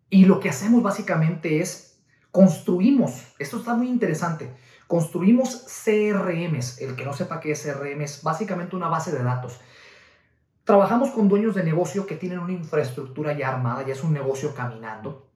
y 0.09 0.25
lo 0.25 0.39
que 0.41 0.49
hacemos 0.49 0.83
básicamente 0.83 1.61
es 1.61 2.03
construimos, 2.31 3.33
esto 3.39 3.57
está 3.57 3.73
muy 3.73 3.87
interesante, 3.87 4.51
construimos 4.87 5.65
CRMs. 5.85 6.81
El 6.81 6.97
que 6.97 7.05
no 7.05 7.13
sepa 7.13 7.39
qué 7.39 7.51
es 7.51 7.63
CRM 7.63 8.01
es 8.01 8.21
básicamente 8.21 8.75
una 8.75 8.89
base 8.89 9.11
de 9.11 9.23
datos. 9.23 9.59
Trabajamos 10.71 11.09
con 11.09 11.27
dueños 11.27 11.53
de 11.53 11.65
negocio 11.65 12.07
que 12.07 12.15
tienen 12.15 12.39
una 12.39 12.53
infraestructura 12.53 13.33
ya 13.33 13.49
armada, 13.49 13.85
ya 13.85 13.91
es 13.91 14.05
un 14.05 14.13
negocio 14.13 14.55
caminando 14.55 15.27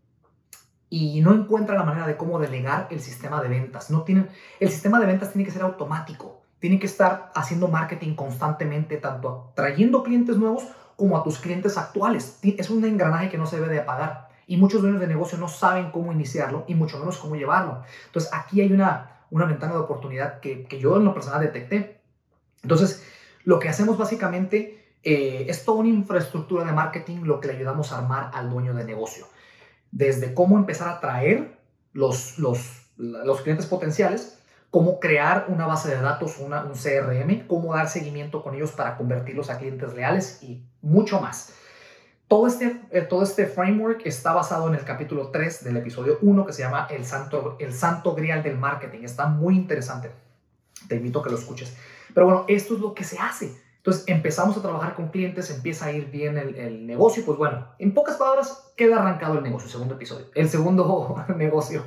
y 0.90 1.20
no 1.20 1.34
encuentra 1.34 1.76
la 1.76 1.84
manera 1.84 2.08
de 2.08 2.16
cómo 2.16 2.40
delegar 2.40 2.88
el 2.90 3.02
sistema 3.02 3.44
de 3.44 3.50
ventas. 3.50 3.92
No 3.92 4.04
tienen, 4.04 4.30
el 4.62 4.70
sistema 4.70 4.98
de 4.98 5.08
ventas 5.08 5.34
tiene 5.34 5.44
que 5.44 5.52
ser 5.52 5.64
automático, 5.64 6.44
tiene 6.60 6.80
que 6.80 6.86
estar 6.86 7.34
haciendo 7.36 7.68
marketing 7.68 8.16
constantemente, 8.16 8.96
tanto 8.96 9.52
trayendo 9.58 10.04
clientes 10.04 10.38
nuevos 10.38 10.70
como 10.96 11.18
a 11.18 11.24
tus 11.26 11.38
clientes 11.40 11.78
actuales. 11.78 12.40
Es 12.42 12.70
un 12.70 12.86
engranaje 12.86 13.28
que 13.28 13.38
no 13.38 13.46
se 13.46 13.58
debe 13.60 13.74
de 13.74 13.82
apagar 13.82 14.30
y 14.48 14.56
muchos 14.56 14.82
dueños 14.82 15.02
de 15.02 15.08
negocio 15.08 15.38
no 15.38 15.50
saben 15.50 15.92
cómo 15.92 16.14
iniciarlo 16.14 16.64
y 16.70 16.76
mucho 16.76 16.98
menos 16.98 17.18
cómo 17.18 17.36
llevarlo. 17.36 17.82
Entonces 18.06 18.32
aquí 18.34 18.62
hay 18.62 18.72
una, 18.72 19.26
una 19.32 19.44
ventana 19.44 19.74
de 19.74 19.80
oportunidad 19.80 20.40
que, 20.40 20.64
que 20.64 20.80
yo 20.80 20.96
en 20.96 21.04
lo 21.04 21.14
personal 21.14 21.42
detecté. 21.42 22.00
Entonces, 22.64 23.06
lo 23.44 23.60
que 23.60 23.68
hacemos 23.68 23.98
básicamente 23.98 24.85
eh, 25.06 25.46
es 25.48 25.64
toda 25.64 25.80
una 25.80 25.90
infraestructura 25.90 26.66
de 26.66 26.74
marketing 26.74 27.22
lo 27.24 27.40
que 27.40 27.48
le 27.48 27.56
ayudamos 27.56 27.94
a 27.94 28.00
armar 28.00 28.32
al 28.34 28.50
dueño 28.50 28.74
de 28.74 28.84
negocio 28.84 29.28
desde 29.96 30.34
cómo 30.34 30.58
empezar 30.58 30.90
a 30.90 31.00
traer 31.00 31.58
los, 31.94 32.38
los, 32.38 32.90
los 32.98 33.42
clientes 33.42 33.66
potenciales, 33.66 34.40
cómo 34.70 35.00
crear 35.00 35.46
una 35.48 35.66
base 35.66 35.90
de 35.90 36.02
datos, 36.02 36.38
una, 36.40 36.66
un 36.66 36.74
CRM, 36.74 37.48
cómo 37.48 37.74
dar 37.74 37.88
seguimiento 37.88 38.44
con 38.44 38.56
ellos 38.56 38.74
para 38.74 38.98
convertirlos 38.98 39.50
a 39.50 39.58
clientes 39.58 39.94
leales 39.94 40.44
y 40.44 40.66
mucho 40.82 41.22
más. 41.22 41.54
Todo 42.28 42.48
este, 42.48 42.82
eh, 42.92 43.04
todo 43.04 43.24
este 43.24 43.46
framework 43.46 44.02
está 44.06 44.34
basado 44.34 44.68
en 44.68 44.76
el 44.76 44.84
capítulo 44.84 45.30
3 45.30 45.64
del 45.64 45.78
episodio 45.78 46.18
1 46.22 46.46
que 46.46 46.52
se 46.52 46.64
llama 46.64 46.88
el 46.90 47.06
santo, 47.06 47.56
el 47.60 47.72
santo 47.72 48.16
grial 48.16 48.44
del 48.44 48.58
marketing. 48.58 49.04
Está 49.04 49.28
muy 49.28 49.56
interesante. 49.56 50.12
Te 50.90 50.98
invito 50.98 51.20
a 51.20 51.24
que 51.24 51.30
lo 51.30 51.38
escuches. 51.38 51.74
Pero 52.14 52.26
bueno, 52.26 52.46
esto 52.50 52.74
es 52.74 52.82
lo 52.82 52.94
que 52.94 53.06
se 53.06 53.18
hace. 53.18 53.65
Entonces 53.86 54.06
empezamos 54.08 54.58
a 54.58 54.64
trabajar 54.64 54.96
con 54.96 55.10
clientes, 55.10 55.52
empieza 55.52 55.86
a 55.86 55.92
ir 55.92 56.10
bien 56.10 56.40
el, 56.40 56.88
negocio, 56.88 57.24
pues 57.24 57.38
bueno, 57.38 57.68
en 57.78 57.94
pocas 57.94 58.16
palabras 58.16 58.74
queda 58.76 59.00
arrancado 59.00 59.38
el 59.38 59.44
negocio, 59.44 59.70
segundo 59.70 59.94
episodio, 59.94 60.26
el 60.34 60.50
segundo 60.50 61.24
negocio. 61.38 61.84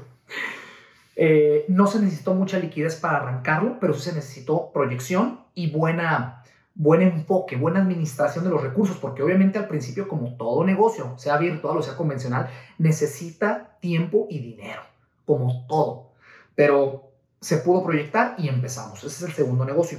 Eh, 1.17 1.65
no 1.67 1.89
se 1.89 1.99
necesitó 1.99 2.35
mucha 2.35 2.61
liquidez 2.61 2.95
para 2.95 3.17
arrancarlo, 3.17 3.81
pero 3.81 3.95
sí 3.95 4.03
se 4.03 4.15
necesitó 4.15 4.71
proyección 4.73 5.41
y 5.55 5.73
buena, 5.73 6.45
buen 6.77 7.03
enfoque, 7.03 7.57
buena 7.57 7.81
administración 7.81 8.45
de 8.45 8.51
los 8.51 8.63
recursos, 8.63 8.97
porque 8.99 9.25
obviamente 9.25 9.59
al 9.59 9.67
principio, 9.67 10.07
como 10.07 10.37
todo 10.37 10.63
negocio, 10.63 11.19
sea 11.19 11.37
virtual 11.37 11.79
o 11.79 11.83
sea 11.83 11.97
convencional, 11.97 12.49
necesita 12.79 13.77
tiempo 13.81 14.29
y 14.31 14.39
dinero, 14.39 14.83
como 15.27 15.67
todo. 15.67 16.13
Pero 16.55 17.11
se 17.41 17.57
pudo 17.57 17.83
proyectar 17.83 18.37
y 18.39 18.47
empezamos. 18.47 19.03
Ese 19.03 19.09
es 19.09 19.23
el 19.23 19.33
segundo 19.33 19.65
negocio. 19.65 19.99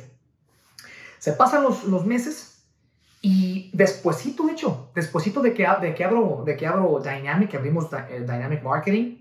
Se 1.20 1.34
pasan 1.34 1.64
los, 1.64 1.84
los 1.84 2.06
meses 2.06 2.50
y 3.22 3.70
despuesito, 3.74 4.46
de 4.46 4.54
hecho, 4.54 4.92
despuesito 4.96 5.42
de 5.42 5.54
que, 5.54 5.68
de 5.82 5.94
que, 5.94 6.04
abro, 6.06 6.44
de 6.46 6.56
que 6.56 6.66
abro 6.66 7.02
Dynamic, 7.04 7.50
que 7.50 7.58
abrimos 7.58 7.88
eh, 8.10 8.22
Dynamic 8.22 8.64
Marketing, 8.64 9.18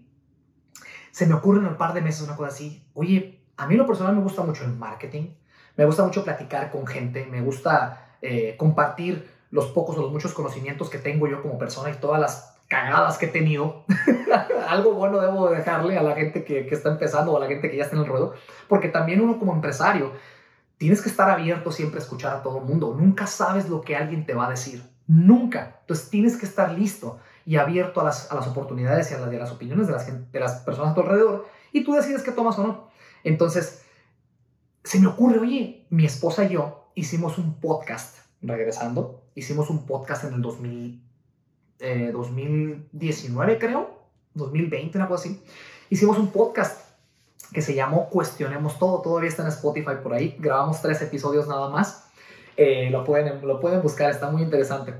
se 1.10 1.26
me 1.26 1.34
ocurre 1.34 1.58
en 1.58 1.66
un 1.66 1.76
par 1.76 1.94
de 1.94 2.00
meses 2.00 2.22
una 2.22 2.36
cosa 2.36 2.50
así. 2.50 2.86
Oye, 2.94 3.40
a 3.56 3.66
mí 3.66 3.74
lo 3.74 3.86
personal 3.86 4.14
me 4.14 4.22
gusta 4.22 4.42
mucho 4.42 4.64
el 4.64 4.72
marketing, 4.72 5.30
me 5.76 5.84
gusta 5.84 6.04
mucho 6.04 6.22
platicar 6.22 6.70
con 6.70 6.86
gente, 6.86 7.26
me 7.26 7.40
gusta 7.40 8.14
eh, 8.22 8.54
compartir 8.56 9.28
los 9.50 9.66
pocos 9.66 9.96
o 9.98 10.02
los 10.02 10.12
muchos 10.12 10.32
conocimientos 10.32 10.90
que 10.90 10.98
tengo 10.98 11.26
yo 11.26 11.42
como 11.42 11.58
persona 11.58 11.90
y 11.90 11.94
todas 11.94 12.20
las 12.20 12.56
cagadas 12.68 13.18
que 13.18 13.26
he 13.26 13.30
tenido. 13.30 13.84
Algo 14.68 14.92
bueno 14.92 15.18
debo 15.18 15.50
dejarle 15.50 15.98
a 15.98 16.02
la 16.02 16.14
gente 16.14 16.44
que, 16.44 16.66
que, 16.66 16.74
está 16.74 16.90
empezando 16.90 17.32
o 17.32 17.36
a 17.36 17.40
la 17.40 17.46
gente 17.46 17.68
que 17.68 17.76
ya 17.76 17.84
está 17.84 17.96
en 17.96 18.02
el 18.02 18.08
ruedo, 18.08 18.34
porque 18.68 18.88
también 18.88 19.20
uno 19.20 19.40
como 19.40 19.52
empresario 19.52 20.12
tienes 20.78 21.02
que 21.02 21.08
estar 21.08 21.28
abierto 21.28 21.70
siempre 21.72 22.00
a 22.00 22.02
escuchar 22.02 22.36
a 22.36 22.42
todo 22.42 22.58
el 22.58 22.64
mundo. 22.64 22.96
Nunca 22.98 23.26
sabes 23.26 23.68
lo 23.68 23.80
que 23.80 23.96
alguien 23.96 24.24
te 24.24 24.34
va 24.34 24.46
a 24.46 24.50
decir. 24.50 24.82
Nunca. 25.06 25.78
Entonces 25.80 26.08
tienes 26.08 26.36
que 26.36 26.46
estar 26.46 26.72
listo 26.72 27.18
y 27.44 27.56
abierto 27.56 28.00
a 28.00 28.04
las, 28.04 28.30
a 28.30 28.36
las 28.36 28.46
oportunidades 28.46 29.10
y 29.10 29.14
a, 29.14 29.18
las 29.18 29.50
opiniones 29.50 29.86
de 29.86 29.92
las, 29.92 30.32
de 30.32 30.40
las 30.40 30.60
personas 30.60 30.92
a 30.92 30.94
tu 30.94 31.00
alrededor 31.00 31.46
y 31.72 31.84
tú 31.84 31.94
decides 31.94 32.22
qué 32.22 32.32
tomas 32.32 32.58
o 32.58 32.66
no. 32.66 32.88
Entonces, 33.24 33.82
se 34.84 35.00
me 35.00 35.06
ocurre, 35.06 35.38
oye, 35.38 35.86
mi 35.90 36.04
esposa 36.04 36.44
y 36.44 36.50
yo 36.50 36.90
hicimos 36.94 37.38
un 37.38 37.60
podcast, 37.60 38.18
regresando, 38.42 39.22
hicimos 39.34 39.70
un 39.70 39.86
podcast 39.86 40.24
en 40.24 40.34
el 40.34 40.42
2000, 40.42 41.02
2019 42.12 43.52
eh, 43.52 43.58
creo, 43.58 43.98
2020, 44.34 44.98
una 44.98 45.06
así. 45.14 45.42
Hicimos 45.90 46.18
un 46.18 46.30
podcast 46.30 46.87
que 47.52 47.62
se 47.62 47.74
llamó 47.74 48.08
Cuestionemos 48.08 48.78
Todo. 48.78 49.02
Todavía 49.02 49.28
está 49.28 49.42
en 49.42 49.48
Spotify 49.48 49.96
por 50.02 50.14
ahí. 50.14 50.36
Grabamos 50.38 50.80
tres 50.82 51.00
episodios 51.02 51.48
nada 51.48 51.68
más. 51.68 52.08
Eh, 52.56 52.90
lo, 52.90 53.04
pueden, 53.04 53.46
lo 53.46 53.60
pueden 53.60 53.80
buscar, 53.80 54.10
está 54.10 54.30
muy 54.30 54.42
interesante. 54.42 54.94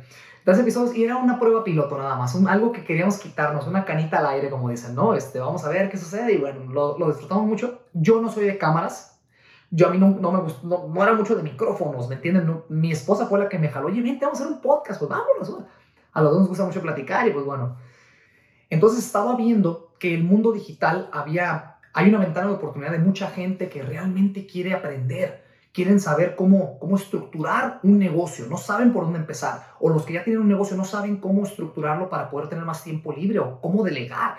Tres 0.45 0.61
episodios 0.61 0.97
y 0.97 1.05
era 1.05 1.17
una 1.17 1.39
prueba 1.39 1.65
piloto 1.65 1.99
nada 1.99 2.15
más, 2.15 2.35
algo 2.47 2.73
que 2.73 2.85
queríamos 2.85 3.19
quitarnos, 3.19 3.67
una 3.67 3.85
canita 3.85 4.19
al 4.21 4.27
aire, 4.27 4.49
como 4.49 4.71
dicen, 4.71 4.95
¿no? 4.95 5.13
Este, 5.15 5.41
vamos 5.41 5.65
a 5.65 5.69
ver 5.69 5.91
qué 5.91 5.99
sucede 5.99 6.33
y 6.33 6.39
bueno, 6.39 6.73
lo, 6.73 6.97
lo 6.97 7.09
disfrutamos 7.09 7.47
mucho. 7.47 7.81
Yo 7.93 8.23
no 8.23 8.31
soy 8.31 8.47
de 8.47 8.57
cámaras, 8.57 9.21
yo 9.71 9.89
a 9.89 9.91
mí 9.91 9.99
no, 9.99 10.09
no 10.09 10.33
me 10.33 10.41
gustó, 10.41 10.67
no, 10.67 11.03
era 11.03 11.13
mucho 11.13 11.35
de 11.35 11.43
micrófonos, 11.43 12.09
¿me 12.09 12.15
entienden? 12.15 12.63
mi 12.69 12.93
esposa 12.93 13.27
fue 13.27 13.39
la 13.39 13.49
que 13.49 13.59
me 13.59 13.69
jaló, 13.69 13.89
oye, 13.89 14.01
vente, 14.01 14.25
vamos 14.25 14.41
a 14.41 14.45
hacer 14.45 14.55
un 14.55 14.63
podcast, 14.63 14.99
pues 15.01 15.11
vámonos. 15.11 15.65
A 16.13 16.23
los 16.23 16.31
dos 16.31 16.41
nos 16.41 16.49
gusta 16.49 16.65
mucho 16.65 16.81
platicar 16.81 17.27
y 17.29 17.33
pues 17.33 17.45
bueno. 17.45 17.77
Entonces 18.71 19.05
estaba 19.05 19.37
viendo 19.37 19.93
que 19.99 20.15
el 20.15 20.25
mundo 20.25 20.53
digital 20.53 21.11
había 21.13 21.78
hay 21.99 22.11
una 22.11 22.19
ventana 22.19 22.47
de 22.47 22.53
oportunidad 22.53 22.93
de 22.93 23.01
mucha 23.01 23.29
gente 23.29 23.69
que 23.69 23.83
realmente 23.83 24.47
quiere 24.47 24.73
aprender, 24.73 25.43
quieren 25.73 25.99
saber 25.99 26.37
cómo, 26.37 26.79
cómo 26.79 26.95
estructurar 26.95 27.81
un 27.83 27.99
negocio, 27.99 28.47
no 28.47 28.57
saben 28.57 28.93
por 28.93 29.03
dónde 29.03 29.19
empezar, 29.19 29.73
o 29.81 29.91
los 29.91 30.07
que 30.07 30.13
ya 30.13 30.23
tienen 30.23 30.43
un 30.43 30.49
negocio 30.49 30.77
no 30.77 30.85
saben 30.85 31.17
cómo 31.17 31.45
estructurarlo 31.45 32.09
para 32.09 32.31
poder 32.31 32.49
tener 32.49 32.65
más 32.65 32.85
tiempo 32.85 33.13
libre 33.13 33.41
o 33.41 33.61
cómo 33.61 33.83
delegar. 33.83 34.37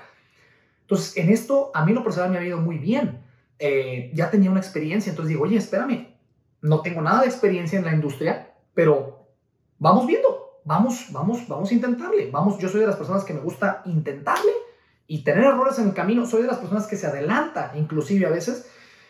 Entonces, 0.84 1.18
en 1.18 1.32
esto 1.32 1.70
a 1.74 1.84
mí 1.84 1.92
lo 1.92 2.02
personal 2.02 2.32
me 2.32 2.38
ha 2.38 2.46
ido 2.46 2.60
muy 2.60 2.78
bien. 2.78 3.20
Eh, 3.60 4.10
ya 4.14 4.32
tenía 4.32 4.50
una 4.50 4.62
experiencia, 4.62 5.10
entonces 5.10 5.28
digo, 5.28 5.44
oye, 5.44 5.58
espérame, 5.58 6.16
no 6.62 6.80
tengo 6.80 7.02
nada 7.02 7.24
de 7.24 7.28
experiencia 7.28 7.78
en 7.78 7.84
la 7.84 7.94
industria, 7.94 8.54
pero 8.74 9.28
vamos 9.80 10.08
viendo, 10.08 10.62
vamos, 10.64 11.08
vamos, 11.12 11.46
vamos 11.46 11.72
a 11.72 11.74
intentarle. 11.74 12.32
Vamos, 12.32 12.58
yo 12.58 12.70
soy 12.70 12.80
de 12.80 12.88
las 12.88 12.96
personas 12.96 13.26
que 13.26 13.34
me 13.34 13.42
gusta 13.42 13.82
intentarle 13.84 14.54
y 15.10 15.24
tener 15.24 15.44
errores 15.44 15.80
en 15.80 15.88
el 15.88 15.94
camino. 15.94 16.26
Soy 16.26 16.44
de 16.44 16.48
las 16.48 16.60
personas 16.60 16.86
que 16.88 16.96
se 16.96 17.08
adelanta, 17.08 17.74
inclusive 17.76 18.28
a 18.28 18.30
veces 18.30 18.70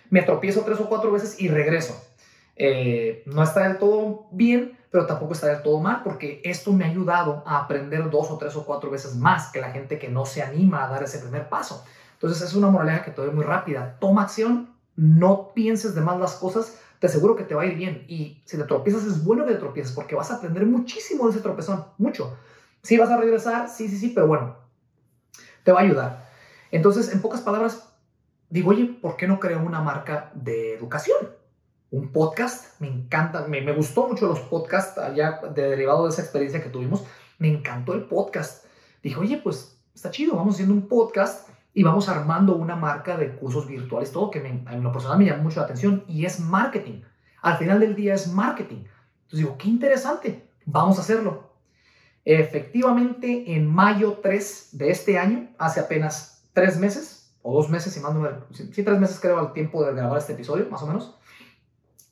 me 0.09 0.23
tropiezo 0.23 0.61
tres 0.61 0.79
o 0.79 0.87
cuatro 0.87 1.11
veces 1.11 1.39
y 1.39 1.49
regreso. 1.49 2.01
Eh, 2.55 3.21
no 3.25 3.43
está 3.43 3.67
del 3.67 3.77
todo 3.77 4.27
bien, 4.31 4.77
pero 4.91 5.05
tampoco 5.05 5.33
está 5.33 5.47
del 5.47 5.61
todo 5.61 5.79
mal, 5.81 6.01
porque 6.03 6.41
esto 6.45 6.71
me 6.71 6.85
ha 6.85 6.87
ayudado 6.87 7.43
a 7.45 7.59
aprender 7.59 8.09
dos 8.09 8.31
o 8.31 8.37
tres 8.37 8.55
o 8.55 8.65
cuatro 8.65 8.89
veces 8.89 9.15
más 9.17 9.51
que 9.51 9.59
la 9.59 9.71
gente 9.71 9.99
que 9.99 10.07
no 10.07 10.25
se 10.25 10.41
anima 10.41 10.85
a 10.85 10.89
dar 10.89 11.03
ese 11.03 11.19
primer 11.19 11.49
paso. 11.49 11.83
Entonces 12.13 12.41
es 12.41 12.55
una 12.55 12.69
moraleja 12.69 13.03
que 13.03 13.11
te 13.11 13.21
doy 13.21 13.31
muy 13.31 13.43
rápida. 13.43 13.97
Toma 13.99 14.23
acción, 14.23 14.69
no 14.95 15.51
pienses 15.53 15.95
de 15.95 16.01
más 16.01 16.17
las 16.17 16.35
cosas, 16.35 16.79
te 16.99 17.07
aseguro 17.07 17.35
que 17.35 17.43
te 17.43 17.55
va 17.55 17.63
a 17.63 17.65
ir 17.65 17.75
bien. 17.75 18.05
Y 18.07 18.41
si 18.45 18.57
te 18.57 18.63
tropiezas, 18.63 19.03
es 19.03 19.21
bueno 19.23 19.45
que 19.45 19.51
te 19.51 19.59
tropieces, 19.59 19.91
porque 19.91 20.15
vas 20.15 20.31
a 20.31 20.35
aprender 20.35 20.65
muchísimo 20.65 21.25
de 21.25 21.31
ese 21.31 21.41
tropezón, 21.41 21.85
mucho. 21.97 22.37
Sí, 22.83 22.97
vas 22.97 23.09
a 23.09 23.17
regresar, 23.17 23.67
sí, 23.67 23.89
sí, 23.89 23.97
sí, 23.97 24.11
pero 24.15 24.27
bueno, 24.27 24.68
te 25.63 25.71
va 25.71 25.79
a 25.79 25.83
ayudar. 25.83 26.29
Entonces, 26.71 27.11
en 27.13 27.21
pocas 27.21 27.41
palabras, 27.41 27.93
digo, 28.49 28.71
oye, 28.71 28.85
¿por 28.85 29.15
qué 29.15 29.27
no 29.27 29.39
creo 29.39 29.59
una 29.59 29.81
marca 29.81 30.31
de 30.33 30.75
educación? 30.75 31.17
un 31.91 32.11
podcast. 32.11 32.79
Me 32.79 32.87
encanta, 32.87 33.47
me, 33.47 33.61
me, 33.61 33.71
gustó 33.73 34.07
mucho 34.07 34.27
los 34.27 34.39
podcasts 34.41 34.97
allá 34.97 35.41
de 35.53 35.69
derivado 35.69 36.03
de 36.03 36.09
esa 36.09 36.21
experiencia 36.21 36.61
que 36.61 36.69
tuvimos. 36.69 37.03
Me 37.37 37.49
encantó 37.49 37.93
el 37.93 38.03
podcast. 38.03 38.65
Dije, 39.01 39.17
oye, 39.17 39.37
pues 39.37 39.81
está 39.93 40.11
chido, 40.11 40.35
vamos 40.35 40.55
haciendo 40.55 40.73
un 40.73 40.87
podcast 40.87 41.49
y 41.73 41.83
vamos 41.83 42.09
armando 42.09 42.55
una 42.55 42.75
marca 42.75 43.17
de 43.17 43.35
cursos 43.35 43.67
virtuales, 43.67 44.11
todo 44.11 44.31
que 44.31 44.39
me, 44.39 44.49
en 44.49 44.83
lo 44.83 44.91
personal 44.91 45.17
me 45.17 45.25
llama 45.25 45.43
mucho 45.43 45.59
la 45.59 45.65
atención 45.65 46.03
y 46.07 46.25
es 46.25 46.39
marketing. 46.39 47.01
Al 47.41 47.57
final 47.57 47.79
del 47.79 47.95
día 47.95 48.13
es 48.13 48.27
marketing. 48.27 48.83
Entonces 49.23 49.39
digo, 49.39 49.57
qué 49.57 49.67
interesante, 49.69 50.49
vamos 50.65 50.97
a 50.97 51.01
hacerlo. 51.01 51.48
Efectivamente, 52.25 53.55
en 53.55 53.67
mayo 53.67 54.19
3 54.21 54.69
de 54.73 54.91
este 54.91 55.17
año, 55.17 55.49
hace 55.57 55.79
apenas 55.79 56.43
tres 56.53 56.77
meses, 56.77 57.33
o 57.41 57.53
dos 57.53 57.69
meses, 57.69 57.93
si 57.93 57.99
mando, 57.99 58.47
sí, 58.51 58.83
tres 58.83 58.99
meses 58.99 59.19
creo 59.19 59.39
al 59.39 59.53
tiempo 59.53 59.83
de 59.83 59.93
grabar 59.93 60.17
este 60.17 60.33
episodio, 60.33 60.67
más 60.69 60.83
o 60.83 60.87
menos, 60.87 61.17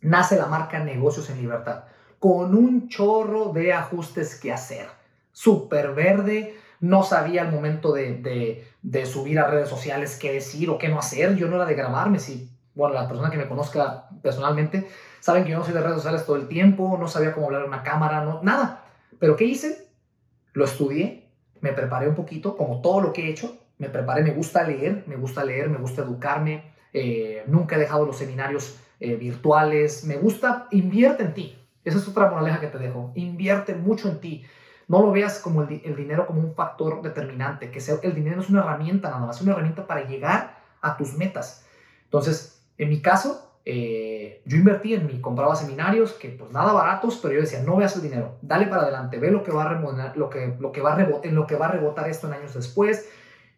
nace 0.02 0.38
la 0.38 0.46
marca 0.46 0.80
Negocios 0.80 1.30
en 1.30 1.42
Libertad, 1.42 1.84
con 2.20 2.56
un 2.56 2.88
chorro 2.88 3.52
de 3.52 3.74
ajustes 3.74 4.40
que 4.40 4.54
hacer. 4.54 4.88
Súper 5.32 5.94
verde, 5.94 6.56
no 6.80 7.04
sabía 7.04 7.42
al 7.42 7.52
momento 7.52 7.94
de, 7.94 8.64
de, 8.82 9.06
subir 9.06 9.40
a 9.40 9.48
redes 9.48 9.70
sociales 9.70 10.18
qué 10.20 10.32
decir 10.32 10.70
o 10.70 10.78
qué 10.78 10.90
no 10.90 11.00
hacer. 11.00 11.36
Yo 11.36 11.48
no 11.48 11.56
era 11.56 11.66
de 11.66 11.76
grabarme, 11.76 12.20
si, 12.20 12.50
bueno, 12.74 12.96
la 12.96 13.08
persona 13.08 13.30
que 13.30 13.38
me 13.38 13.48
conozca 13.48 14.10
personalmente 14.22 14.88
saben 15.20 15.44
que 15.44 15.52
yo 15.52 15.58
no 15.58 15.66
soy 15.66 15.74
de 15.74 15.82
redes 15.82 15.98
sociales 15.98 16.26
todo 16.26 16.38
el 16.38 16.48
tiempo, 16.48 16.98
no 17.00 17.08
sabía 17.08 17.34
cómo 17.34 17.48
hablar 17.48 17.64
en 17.64 17.68
una 17.68 17.84
cámara, 17.84 18.24
no, 18.24 18.42
nada. 18.44 18.86
Pero 19.20 19.36
¿qué 19.36 19.46
hice? 19.46 19.87
Lo 20.58 20.66
estudié, 20.66 21.30
me 21.62 21.72
preparé 21.72 22.08
un 22.10 22.16
poquito, 22.16 22.58
como 22.58 22.82
todo 22.82 23.00
lo 23.00 23.14
que 23.14 23.28
he 23.28 23.30
hecho, 23.30 23.56
me 23.78 23.90
preparé, 23.90 24.24
me 24.24 24.32
gusta 24.32 24.64
leer, 24.64 25.04
me 25.06 25.16
gusta 25.16 25.46
leer, 25.46 25.70
me 25.70 25.78
gusta 25.78 26.02
educarme, 26.02 26.74
eh, 26.94 27.44
nunca 27.46 27.76
he 27.76 27.80
dejado 27.80 28.08
los 28.08 28.18
seminarios 28.18 28.76
eh, 29.00 29.18
virtuales. 29.18 30.04
Me 30.06 30.18
gusta, 30.18 30.68
invierte 30.72 31.22
en 31.22 31.36
ti. 31.36 31.56
Esa 31.86 32.00
es 32.00 32.08
otra 32.08 32.32
moraleja 32.32 32.60
que 32.60 32.66
te 32.66 32.80
dejo. 32.80 33.12
Invierte 33.14 33.76
mucho 33.76 34.10
en 34.10 34.20
ti. 34.20 34.46
No 34.88 35.04
lo 35.04 35.12
veas 35.12 35.38
como 35.38 35.62
el, 35.62 35.96
dinero 35.96 36.26
como 36.26 36.42
un 36.42 36.56
factor 36.56 37.04
determinante, 37.04 37.70
que 37.70 37.80
sea, 37.80 37.98
el 38.02 38.16
dinero 38.16 38.42
es 38.42 38.50
una 38.50 38.62
herramienta 38.62 39.12
nada 39.12 39.28
más, 39.28 39.36
es 39.36 39.44
una 39.44 39.52
herramienta 39.52 39.86
para 39.86 40.08
llegar 40.08 40.58
a 40.82 40.98
tus 40.98 41.14
metas. 41.14 41.68
Entonces, 42.06 42.64
en 42.80 42.90
mi 42.90 43.00
caso, 43.00 43.47
eh, 43.70 44.42
yo 44.46 44.56
invertí 44.56 44.94
en 44.94 45.06
mí, 45.06 45.20
compraba 45.20 45.54
seminarios 45.54 46.14
que 46.14 46.30
pues 46.30 46.54
nada 46.54 46.72
baratos, 46.72 47.20
pero 47.22 47.34
yo 47.34 47.42
decía, 47.42 47.62
no 47.64 47.76
veas 47.76 47.98
el 47.98 48.02
dinero, 48.02 48.38
dale 48.42 48.66
para 48.68 48.84
adelante, 48.84 49.20
ve 49.20 49.30
lo 49.30 49.44
que 49.44 49.52
va 49.52 49.66
a 49.66 49.68
remodelar, 49.68 50.16
lo 50.16 50.30
que, 50.30 50.56
lo 50.58 50.72
que 50.72 50.80
va 50.80 50.94
a 50.94 50.96
rebotar, 50.96 51.26
en 51.26 51.36
lo 51.36 51.46
que 51.46 51.58
va 51.58 51.66
a 51.66 51.72
rebotar 51.72 52.10
esto 52.10 52.28
en 52.28 52.34
años 52.36 52.54
después. 52.54 53.10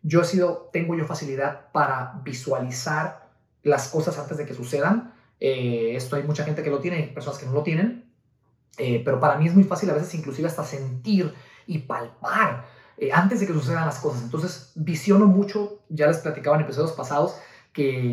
Yo 0.02 0.22
he 0.22 0.26
sido, 0.26 0.72
tengo 0.74 0.96
yo 0.96 1.06
facilidad 1.06 1.70
para 1.72 2.20
visualizar 2.24 3.30
las 3.62 3.90
cosas 3.90 4.18
antes 4.18 4.36
de 4.40 4.48
que 4.48 4.56
sucedan. 4.56 5.14
Eh, 5.40 5.92
esto 5.96 6.16
hay 6.16 6.24
mucha 6.24 6.44
gente 6.44 6.64
que 6.64 6.72
lo 6.72 6.80
tiene, 6.80 6.98
hay 6.98 7.08
personas 7.14 7.38
que 7.38 7.46
no 7.46 7.52
lo 7.52 7.62
tienen, 7.62 8.12
eh, 8.80 9.04
pero 9.06 9.20
para 9.20 9.38
mí 9.38 9.46
es 9.46 9.54
muy 9.54 9.64
fácil 9.64 9.92
a 9.92 9.94
veces 9.94 10.16
inclusive 10.16 10.48
hasta 10.48 10.64
sentir 10.64 11.36
y 11.68 11.78
palpar 11.78 12.66
antes 13.14 13.42
de 13.42 13.46
que 13.46 13.54
sucedan 13.54 13.86
las 13.86 14.00
cosas. 14.00 14.24
Entonces 14.24 14.72
visiono 14.74 15.28
mucho, 15.28 15.84
ya 15.88 16.08
les 16.08 16.18
platicaba 16.18 16.56
en 16.56 16.64
episodios 16.64 16.94
pasados, 16.94 17.36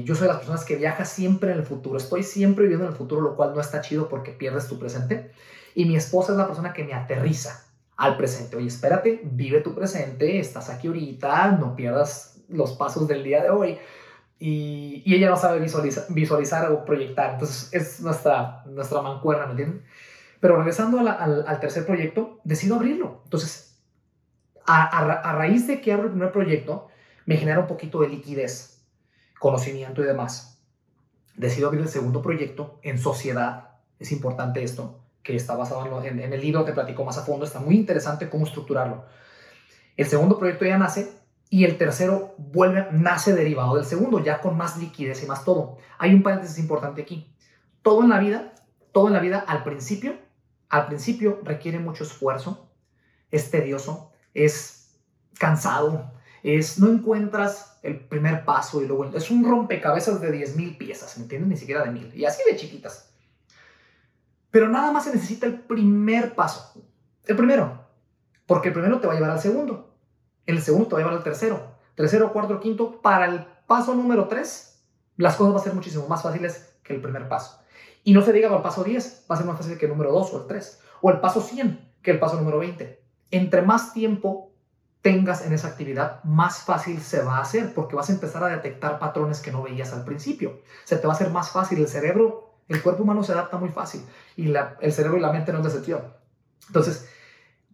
yo 0.05 0.15
soy 0.15 0.23
de 0.27 0.29
las 0.29 0.39
personas 0.39 0.65
que 0.65 0.77
viaja 0.77 1.05
siempre 1.05 1.53
en 1.53 1.59
el 1.59 1.65
futuro, 1.65 1.97
estoy 1.97 2.23
siempre 2.23 2.65
viviendo 2.65 2.87
en 2.87 2.93
el 2.93 2.97
futuro, 2.97 3.21
lo 3.21 3.37
cual 3.37 3.55
no 3.55 3.61
está 3.61 3.81
chido 3.81 4.09
porque 4.09 4.33
pierdes 4.33 4.69
tu 4.69 4.79
presente. 4.79 5.33
Y 5.75 5.85
mi 5.85 5.97
esposa 5.97 6.33
es 6.33 6.39
la 6.39 6.47
persona 6.47 6.73
que 6.73 6.85
me 6.85 6.95
aterriza 6.95 7.65
al 7.97 8.17
presente. 8.17 8.57
Oye, 8.57 8.69
espérate, 8.69 9.21
vive 9.25 9.61
tu 9.61 9.75
presente, 9.75 10.39
estás 10.39 10.71
aquí 10.71 10.87
ahorita, 10.87 11.53
no 11.53 11.75
pierdas 11.77 12.39
los 12.49 12.73
pasos 12.73 13.09
del 13.09 13.25
día 13.25 13.43
de 13.43 13.51
hoy 13.51 13.79
y, 14.39 15.03
ella 15.07 15.31
no 15.31 15.37
sabe 15.37 15.61
visualizar, 15.61 16.73
o 16.73 16.85
proyectar. 16.85 17.35
Entonces 17.35 17.69
es 17.73 18.01
nuestra, 18.01 18.63
nuestra 18.67 19.03
mancuerna, 19.03 19.47
¿me 19.47 19.53
entienden? 19.53 19.83
Pero 20.41 20.57
regresando 20.57 20.99
al, 21.01 21.61
tercer 21.61 21.87
proyecto, 21.87 22.41
decido 22.45 22.77
abrirlo. 22.77 23.23
Entonces, 23.25 23.79
a, 24.67 25.33
raíz 25.33 25.67
de 25.67 25.81
que 25.81 25.93
abro 25.93 26.07
el 26.07 26.11
primer 26.11 26.33
proyecto, 26.33 26.89
me 27.25 27.37
genera 27.37 27.61
un 27.61 27.67
poquito 27.67 28.01
de 28.01 28.09
liquidez, 28.09 28.76
conocimiento 29.39 30.03
y 30.03 30.07
demás. 30.07 30.59
Decido 31.37 31.69
abrir 31.69 31.83
el 31.83 31.89
segundo 31.89 32.23
proyecto 32.23 32.79
en 32.83 32.99
sociedad. 32.99 33.71
Es 33.99 34.13
importante 34.13 34.63
esto, 34.63 35.01
que 35.23 35.37
está 35.37 35.57
basado 35.57 36.03
en, 36.05 36.21
el 36.21 36.41
libro, 36.41 36.65
te 36.65 36.73
platico 36.73 37.05
más 37.05 37.19
a 37.19 37.23
fondo. 37.23 37.45
Está 37.45 37.61
muy 37.61 37.77
interesante 37.77 38.29
cómo 38.29 38.47
estructurarlo. 38.47 39.05
El 39.97 40.07
segundo 40.07 40.39
proyecto 40.39 40.65
ya 40.65 40.79
nace 40.79 41.13
y 41.49 41.65
el 41.65 41.79
tercero 41.79 42.35
vuelve, 42.39 42.89
nace 42.93 43.35
derivado 43.35 43.77
del 43.77 43.85
segundo, 43.85 44.23
ya 44.23 44.41
con 44.41 44.57
más 44.57 44.77
liquidez 44.77 45.23
y 45.23 45.27
más 45.27 45.45
todo. 45.45 45.79
Hay 45.99 46.15
un 46.15 46.23
paréntesis 46.23 46.59
importante 46.59 47.03
aquí. 47.03 47.33
Todo 47.83 48.03
en 48.03 48.11
la 48.11 48.19
vida, 48.19 48.55
todo 48.93 49.09
en 49.09 49.13
la 49.13 49.21
vida 49.21 49.39
al 49.47 49.63
principio, 49.63 50.17
al 50.69 50.87
principio 50.87 51.41
requiere 51.45 51.79
mucho 51.79 52.05
esfuerzo, 52.05 52.71
es 53.31 53.51
tedioso, 53.51 54.13
es 54.35 54.99
cansado, 55.39 56.13
es 56.43 56.79
no 56.79 56.89
encuentras 56.89 57.79
el 57.83 58.01
primer 58.01 58.45
paso 58.45 58.83
y 58.83 58.87
luego 58.87 59.05
es 59.07 59.31
un 59.31 59.45
rompecabezas 59.45 60.21
de 60.21 60.31
10.000 60.31 60.79
piezas, 60.79 61.17
¿me 61.19 61.25
entiendes? 61.25 61.49
Ni 61.51 61.57
siquiera 61.57 61.85
de 61.85 61.91
mil, 61.91 62.13
y 62.15 62.25
así 62.25 62.43
de 62.49 62.57
chiquitas. 62.57 63.11
Pero 64.51 64.69
nada 64.69 64.93
más 64.93 65.05
se 65.05 65.13
necesita 65.13 65.47
el 65.47 65.61
primer 65.61 66.35
paso, 66.35 66.83
el 67.25 67.37
primero, 67.37 67.85
porque 68.47 68.69
el 68.69 68.75
primero 68.75 69.01
te 69.01 69.07
va 69.07 69.13
a 69.13 69.17
llevar 69.17 69.31
al 69.31 69.41
segundo 69.41 69.87
el 70.47 70.63
segundo 70.63 70.87
te 70.89 70.95
va 70.95 71.01
a 71.01 71.03
llevar 71.03 71.19
al 71.19 71.25
tercero. 71.25 71.61
Tercero, 71.95 72.33
cuarto, 72.33 72.61
quinto. 72.61 73.03
Para 73.03 73.27
el 73.27 73.45
paso 73.67 73.95
número 73.95 74.29
tres, 74.29 74.81
las 75.17 75.37
cosas 75.37 75.53
van 75.53 75.61
a 75.61 75.65
ser 75.65 75.75
muchísimo 75.75 76.07
más 76.09 76.23
fáciles 76.23 76.75
que 76.83 76.95
el 76.95 77.03
primer 77.03 77.29
paso. 77.29 77.61
Y 78.05 78.13
no 78.13 78.23
se 78.23 78.33
diga 78.33 78.49
para 78.49 78.59
el 78.59 78.63
paso 78.63 78.85
10, 78.85 79.27
va 79.29 79.35
a 79.35 79.39
ser 79.39 79.47
más 79.47 79.57
fácil 79.57 79.77
que 79.77 79.87
el 79.87 79.91
número 79.91 80.13
2 80.13 80.33
o 80.33 80.43
el 80.43 80.47
3. 80.47 80.81
O 81.03 81.11
el 81.11 81.19
paso 81.19 81.41
100 81.41 81.95
que 82.03 82.13
el 82.13 82.21
paso 82.21 82.37
número 82.37 82.61
20. 82.61 83.03
Entre 83.33 83.63
más 83.63 83.93
tiempo 83.93 84.46
tengas 85.07 85.47
en 85.47 85.53
esa 85.53 85.69
actividad, 85.69 86.23
más 86.25 86.59
fácil 86.65 87.01
se 87.01 87.23
va 87.23 87.37
a 87.37 87.43
hacer 87.43 87.73
porque 87.75 87.95
vas 87.95 88.11
a 88.11 88.13
empezar 88.13 88.43
a 88.43 88.49
detectar 88.49 88.99
patrones 88.99 89.41
que 89.41 89.53
no 89.53 89.63
veías 89.63 89.93
al 89.93 90.05
principio. 90.05 90.63
Se 90.85 90.97
te 90.97 91.07
va 91.07 91.13
a 91.13 91.17
hacer 91.17 91.31
más 91.31 91.51
fácil. 91.51 91.79
El 91.79 91.87
cerebro, 91.87 92.57
el 92.69 92.83
cuerpo 92.83 93.05
humano 93.05 93.23
se 93.23 93.33
adapta 93.33 93.57
muy 93.57 93.69
fácil 93.69 94.03
y 94.37 94.53
el 94.81 94.93
cerebro 94.93 95.19
y 95.19 95.21
la 95.21 95.33
mente 95.33 95.53
no 95.53 95.59
es 95.59 95.65
de 95.65 95.71
sentido. 95.71 96.17
Entonces, 96.67 97.09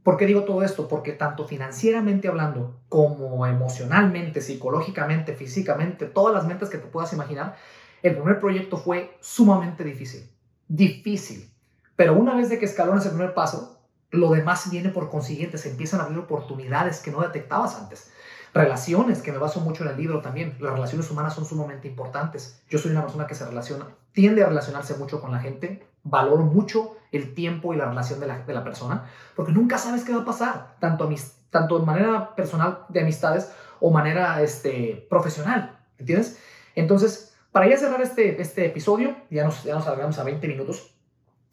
¿Por 0.03 0.17
qué 0.17 0.27
digo 0.27 0.43
todo 0.43 0.65
esto? 0.65 0.89
Porque 0.89 1.13
tanto 1.13 1.47
financieramente 1.47 2.27
hablando 2.27 2.81
como 2.89 3.47
emocionalmente, 3.47 4.41
psicológicamente, 4.41 5.33
físicamente, 5.35 6.07
todas 6.07 6.35
las 6.35 6.45
mentes 6.45 6.71
que 6.71 6.79
te 6.79 6.89
puedas 6.89 7.13
imaginar, 7.13 7.57
el 8.03 8.17
primer 8.17 8.41
proyecto 8.41 8.79
fue 8.79 9.17
sumamente 9.21 9.85
difícil. 9.85 10.29
Difícil. 10.67 11.49
Pero 11.95 12.15
una 12.15 12.35
vez 12.35 12.49
de 12.49 12.59
que 12.59 12.65
escalonas 12.65 13.07
el 13.07 13.13
primer 13.13 13.33
paso, 13.33 13.72
lo 14.13 14.31
demás 14.31 14.71
viene 14.71 14.91
por 14.91 15.11
consiguiente, 15.11 15.59
se 15.59 15.71
empiezan 15.71 16.01
a 16.01 16.05
abrir 16.05 16.19
oportunidades 16.19 17.01
que 17.01 17.11
no 17.11 17.23
detectabas 17.23 17.77
antes. 17.77 18.13
Relaciones, 18.55 19.23
que 19.23 19.33
me 19.33 19.39
baso 19.39 19.61
mucho 19.61 19.83
en 19.83 19.91
el 19.91 19.97
libro 19.97 20.21
también. 20.21 20.57
Las 20.61 20.75
relaciones 20.75 21.11
humanas 21.11 21.35
son 21.35 21.47
sumamente 21.47 21.89
importantes. 21.89 22.63
Yo 22.69 22.79
soy 22.79 22.91
una 22.93 23.01
persona 23.01 23.27
que 23.27 23.35
se 23.35 23.47
relaciona, 23.47 23.87
tiende 24.13 24.43
a 24.43 24.47
relacionarse 24.47 24.95
mucho 24.97 25.23
con 25.23 25.33
la 25.33 25.39
gente, 25.39 25.87
valoro 26.05 26.45
mucho 26.45 26.97
el 27.11 27.33
tiempo 27.33 27.73
y 27.73 27.79
la 27.79 27.87
relación 27.87 28.21
de 28.21 28.27
la, 28.27 28.41
de 28.41 28.53
la 28.53 28.63
persona, 28.63 29.11
porque 29.35 29.53
nunca 29.53 29.79
sabes 29.79 30.05
qué 30.05 30.13
va 30.13 30.23
a 30.23 30.27
pasar, 30.27 30.77
tanto, 30.79 31.09
tanto 31.49 31.79
de 31.79 31.87
manera 31.87 32.35
personal 32.35 32.85
de 32.91 33.01
amistades 33.01 33.51
o 33.81 33.91
manera 33.91 34.43
este, 34.43 35.07
profesional, 35.09 35.79
¿entiendes? 35.99 36.39
Entonces, 36.75 37.35
para 37.51 37.69
ya 37.69 37.79
cerrar 37.79 38.03
este, 38.03 38.41
este 38.41 38.67
episodio, 38.67 39.17
ya 39.31 39.45
nos, 39.45 39.63
ya 39.65 39.75
nos 39.75 39.87
alargamos 39.87 40.19
a 40.19 40.25
20 40.25 40.47
minutos, 40.49 40.95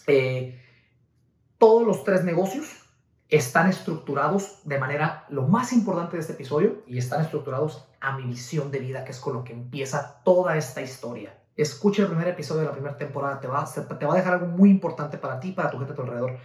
eh, 0.08 0.60
todos 1.60 1.86
los 1.86 2.04
tres 2.04 2.24
negocios 2.24 2.66
están 3.30 3.70
estructurados 3.70 4.60
de 4.64 4.80
manera, 4.80 5.26
lo 5.30 5.44
más 5.44 5.72
importante 5.72 6.16
de 6.16 6.22
este 6.22 6.34
episodio, 6.34 6.82
y 6.88 6.98
están 6.98 7.22
estructurados 7.22 7.86
a 8.00 8.18
mi 8.18 8.24
visión 8.24 8.72
de 8.72 8.80
vida, 8.80 9.06
que 9.06 9.12
es 9.12 9.20
con 9.20 9.34
lo 9.34 9.44
que 9.44 9.54
empieza 9.54 10.22
toda 10.24 10.58
esta 10.58 10.82
historia. 10.82 11.38
Escucha 11.56 12.02
el 12.02 12.08
primer 12.08 12.30
episodio 12.30 12.62
de 12.62 12.68
la 12.68 12.72
primera 12.72 12.98
temporada, 12.98 13.40
te 13.40 13.48
va, 13.48 13.66
te 13.66 14.06
va 14.06 14.14
a 14.14 14.18
dejar 14.18 14.34
algo 14.34 14.48
muy 14.48 14.72
importante 14.72 15.18
para 15.18 15.40
ti 15.40 15.52
para 15.52 15.70
tu 15.70 15.78
gente 15.78 15.94
a 15.94 15.96
tu 15.96 16.02
alrededor. 16.02 16.38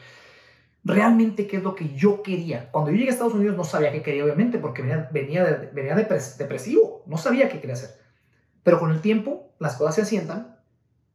realmente 0.87 1.47
qué 1.47 1.57
es 1.57 1.63
lo 1.63 1.75
que 1.75 1.95
yo 1.95 2.23
quería. 2.23 2.71
Cuando 2.71 2.91
yo 2.91 2.99
llegué 2.99 3.09
a 3.09 3.13
Estados 3.13 3.33
Unidos 3.33 3.57
no 3.57 3.65
sabía 3.65 3.91
qué 3.91 4.03
quería, 4.03 4.25
obviamente, 4.25 4.59
porque 4.59 4.83
venía, 4.83 5.09
venía, 5.11 5.45
de, 5.45 5.69
venía 5.69 5.95
depresivo, 5.95 7.03
no 7.07 7.17
sabía 7.17 7.49
qué 7.49 7.61
quería 7.61 7.75
hacer. 7.75 7.99
Pero 8.63 8.79
con 8.79 8.91
el 8.91 9.01
tiempo 9.01 9.55
las 9.59 9.77
cosas 9.77 9.95
se 9.95 10.03
asientan, 10.03 10.54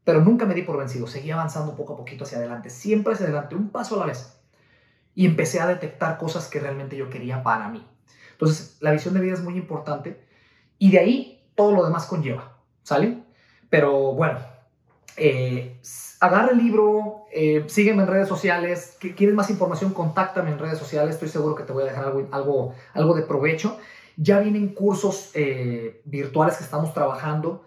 pero 0.04 0.22
nunca 0.22 0.46
me 0.46 0.54
di 0.54 0.64
por 0.64 0.78
vencido, 0.78 1.08
seguía 1.08 1.36
avanzando 1.36 1.76
poco 1.76 1.94
a 1.94 1.98
poquito 1.98 2.24
hacia 2.24 2.38
adelante, 2.38 2.70
siempre 2.70 3.14
hacia 3.14 3.26
adelante, 3.26 3.56
un 3.56 3.70
paso 3.70 3.96
a 3.96 4.00
la 4.00 4.06
vez. 4.06 4.40
Y 5.16 5.26
empecé 5.26 5.60
a 5.60 5.68
detectar 5.68 6.18
cosas 6.18 6.48
que 6.48 6.60
realmente 6.60 6.96
yo 6.96 7.10
quería 7.10 7.44
para 7.44 7.68
mí. 7.68 7.86
Entonces, 8.32 8.78
la 8.80 8.92
visión 8.92 9.14
de 9.14 9.20
vida 9.20 9.34
es 9.34 9.44
muy 9.44 9.58
importante 9.58 10.26
y 10.78 10.92
de 10.92 11.00
ahí 11.00 11.44
todo 11.56 11.74
lo 11.74 11.84
demás 11.84 12.06
conlleva, 12.06 12.58
¿sale? 12.84 13.24
Pero 13.70 14.14
bueno, 14.14 14.40
eh, 15.18 15.80
agarra 16.22 16.52
el 16.52 16.58
libro, 16.58 17.26
eh, 17.32 17.66
sígueme 17.68 18.04
en 18.04 18.08
redes 18.08 18.28
sociales. 18.28 18.98
¿Quieres 19.00 19.36
más 19.36 19.50
información? 19.50 19.94
Contáctame 19.94 20.52
en 20.52 20.60
redes 20.60 20.80
sociales. 20.80 21.16
Estoy 21.16 21.30
seguro 21.30 21.56
que 21.56 21.64
te 21.64 21.74
voy 21.74 21.84
a 21.84 21.88
dejar 21.88 22.06
algo, 22.06 22.28
algo, 22.32 22.76
algo 22.94 23.14
de 23.14 23.24
provecho. 23.24 23.78
Ya 24.16 24.40
vienen 24.40 24.70
cursos 24.70 25.32
eh, 25.34 26.02
virtuales 26.06 26.58
que 26.58 26.64
estamos 26.64 26.94
trabajando. 26.94 27.66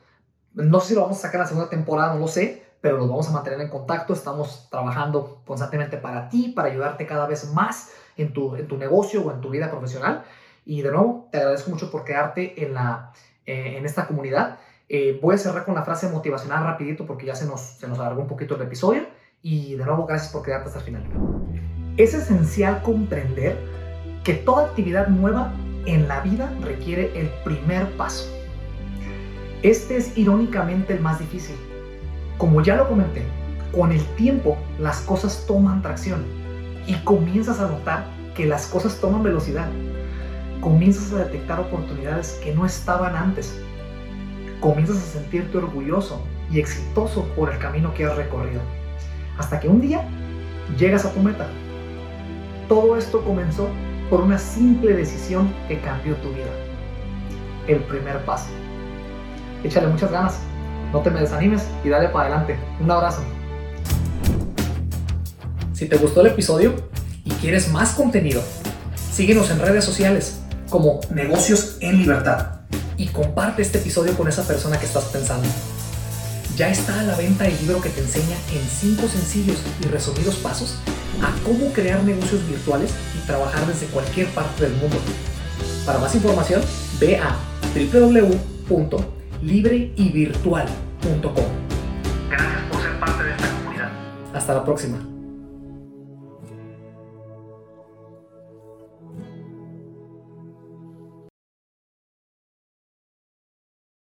No 0.55 0.81
sé 0.81 0.89
si 0.89 0.95
lo 0.95 1.03
vamos 1.03 1.19
a 1.19 1.23
sacar 1.23 1.37
en 1.37 1.41
la 1.43 1.49
segunda 1.49 1.71
temporada, 1.71 2.15
no 2.15 2.21
lo 2.21 2.29
sé, 2.29 2.63
pero 2.81 2.99
los 2.99 3.09
vamos 3.09 3.29
a 3.29 3.33
mantener 3.33 3.61
en 3.61 3.69
contacto. 3.69 4.13
Estamos 4.13 4.69
trabajando 4.71 5.41
constantemente 5.47 5.97
para 5.97 6.29
ti, 6.29 6.53
para 6.55 6.69
ayudarte 6.69 7.07
cada 7.07 7.27
vez 7.27 7.53
más 7.53 7.91
en 8.17 8.33
tu, 8.33 8.57
en 8.57 8.69
tu 8.69 8.77
negocio 8.77 9.23
o 9.23 9.33
en 9.33 9.41
tu 9.41 9.51
vida 9.51 9.71
profesional. 9.71 10.25
Y 10.67 10.83
de 10.83 10.91
nuevo, 10.91 11.29
te 11.31 11.39
agradezco 11.39 11.71
mucho 11.71 11.91
por 11.91 12.05
quedarte 12.05 12.65
en, 12.65 12.75
la, 12.75 13.13
eh, 13.47 13.77
en 13.79 13.87
esta 13.87 14.07
comunidad. 14.07 14.59
Eh, 14.89 15.19
voy 15.23 15.37
a 15.37 15.39
cerrar 15.39 15.65
con 15.65 15.75
la 15.75 15.85
frase 15.85 16.09
motivacional 16.09 16.65
rapidito 16.65 17.07
porque 17.07 17.25
ya 17.25 17.35
se 17.35 17.47
nos, 17.47 17.61
se 17.61 17.89
nos 17.89 17.99
alargó 17.99 18.21
un 18.21 18.29
poquito 18.29 18.57
el 18.57 18.63
episodio. 18.63 19.07
Y 19.41 19.75
de 19.77 19.85
nuevo, 19.85 20.07
gracias 20.07 20.33
por 20.33 20.43
quedarte 20.43 20.69
hasta 20.69 20.81
el 20.81 20.85
final. 20.85 21.05
Es 21.97 22.15
esencial 22.15 22.83
comprender 22.83 23.59
que 24.23 24.35
toda 24.35 24.67
actividad 24.67 25.09
nueva 25.09 25.53
en 25.87 26.07
la 26.09 26.21
vida 26.21 26.53
requiere 26.61 27.19
el 27.19 27.29
primer 27.45 27.97
paso. 27.97 28.42
Este 29.63 29.97
es 29.97 30.17
irónicamente 30.17 30.95
el 30.95 31.01
más 31.01 31.19
difícil. 31.19 31.57
Como 32.39 32.63
ya 32.63 32.77
lo 32.77 32.89
comenté, 32.89 33.23
con 33.73 33.93
el 33.93 34.05
tiempo 34.17 34.57
las 34.79 35.01
cosas 35.01 35.45
toman 35.47 35.83
tracción 35.83 36.25
y 36.87 36.95
comienzas 37.05 37.61
a 37.61 37.69
notar 37.69 38.07
que 38.35 38.47
las 38.47 38.67
cosas 38.67 39.01
toman 39.01 39.23
velocidad. 39.23 39.69
Comienzas 40.61 41.13
a 41.13 41.25
detectar 41.25 41.61
oportunidades 41.61 42.41
que 42.43 42.55
no 42.55 42.67
estaban 42.67 43.17
antes 43.17 43.61
comienzas 44.63 44.97
a 44.97 45.19
sentirte 45.19 45.59
orgulloso 45.59 46.23
y 46.51 46.61
exitoso 46.61 47.25
por 47.35 47.53
el 47.53 47.59
camino 47.59 47.93
que 47.93 48.07
has 48.07 48.17
recorrido. 48.17 48.61
Hasta 49.37 49.59
que 49.59 49.69
un 49.69 49.81
día 49.81 50.07
llegas 50.79 51.05
a 51.05 51.13
tu 51.13 51.21
meta. 51.21 51.49
Todo 52.69 52.97
esto 52.97 53.23
comenzó 53.25 53.69
por 54.09 54.21
una 54.21 54.39
simple 54.39 54.95
decisión 54.95 55.53
que 55.67 55.81
cambió 55.81 56.15
tu 56.17 56.31
vida. 56.31 56.53
El 57.67 57.81
primer 57.81 58.25
paso. 58.25 58.51
Échale 59.65 59.87
muchas 59.87 60.11
ganas, 60.11 60.35
no 60.93 61.01
te 61.01 61.11
me 61.11 61.21
desanimes 61.21 61.63
y 61.85 61.89
dale 61.89 62.09
para 62.09 62.27
adelante. 62.27 62.57
Un 62.81 62.91
abrazo. 62.91 63.23
Si 65.73 65.87
te 65.87 65.97
gustó 65.97 66.21
el 66.21 66.29
episodio 66.29 66.75
y 67.25 67.31
quieres 67.31 67.71
más 67.73 67.93
contenido, 67.93 68.43
síguenos 69.13 69.51
en 69.51 69.61
redes 69.61 69.85
sociales 69.85 70.41
como 70.69 71.01
Negocios 71.11 71.77
en 71.81 71.99
Libertad 71.99 72.61
y 72.97 73.07
comparte 73.09 73.63
este 73.63 73.79
episodio 73.79 74.17
con 74.17 74.29
esa 74.29 74.43
persona 74.43 74.79
que 74.79 74.87
estás 74.87 75.05
pensando. 75.05 75.49
Ya 76.57 76.69
está 76.69 77.01
a 77.01 77.03
la 77.05 77.17
venta 77.17 77.47
el 77.47 77.57
libro 77.59 77.81
que 77.81 77.89
te 77.89 78.01
enseña 78.01 78.37
en 78.53 78.63
5 78.97 79.09
sencillos 79.09 79.59
y 79.81 79.89
resumidos 79.89 80.37
pasos 80.37 80.79
a 81.23 81.33
cómo 81.45 81.73
crear 81.73 82.03
negocios 82.05 82.47
virtuales 82.49 82.93
y 83.17 83.27
trabajar 83.27 83.67
desde 83.67 83.87
cualquier 83.87 84.27
parte 84.29 84.65
del 84.65 84.75
mundo. 84.75 84.97
Para 85.87 85.99
más 85.99 86.15
información, 86.15 86.63
ve 87.01 87.17
a 87.17 87.37
www.libreyvirtual.com. 89.43 91.45
Gracias 92.31 92.63
por 92.71 92.81
ser 92.81 93.01
parte 93.01 93.25
de 93.25 93.33
esta 93.33 93.51
comunidad. 93.51 93.91
Hasta 94.33 94.55
la 94.55 94.65
próxima. 94.65 95.12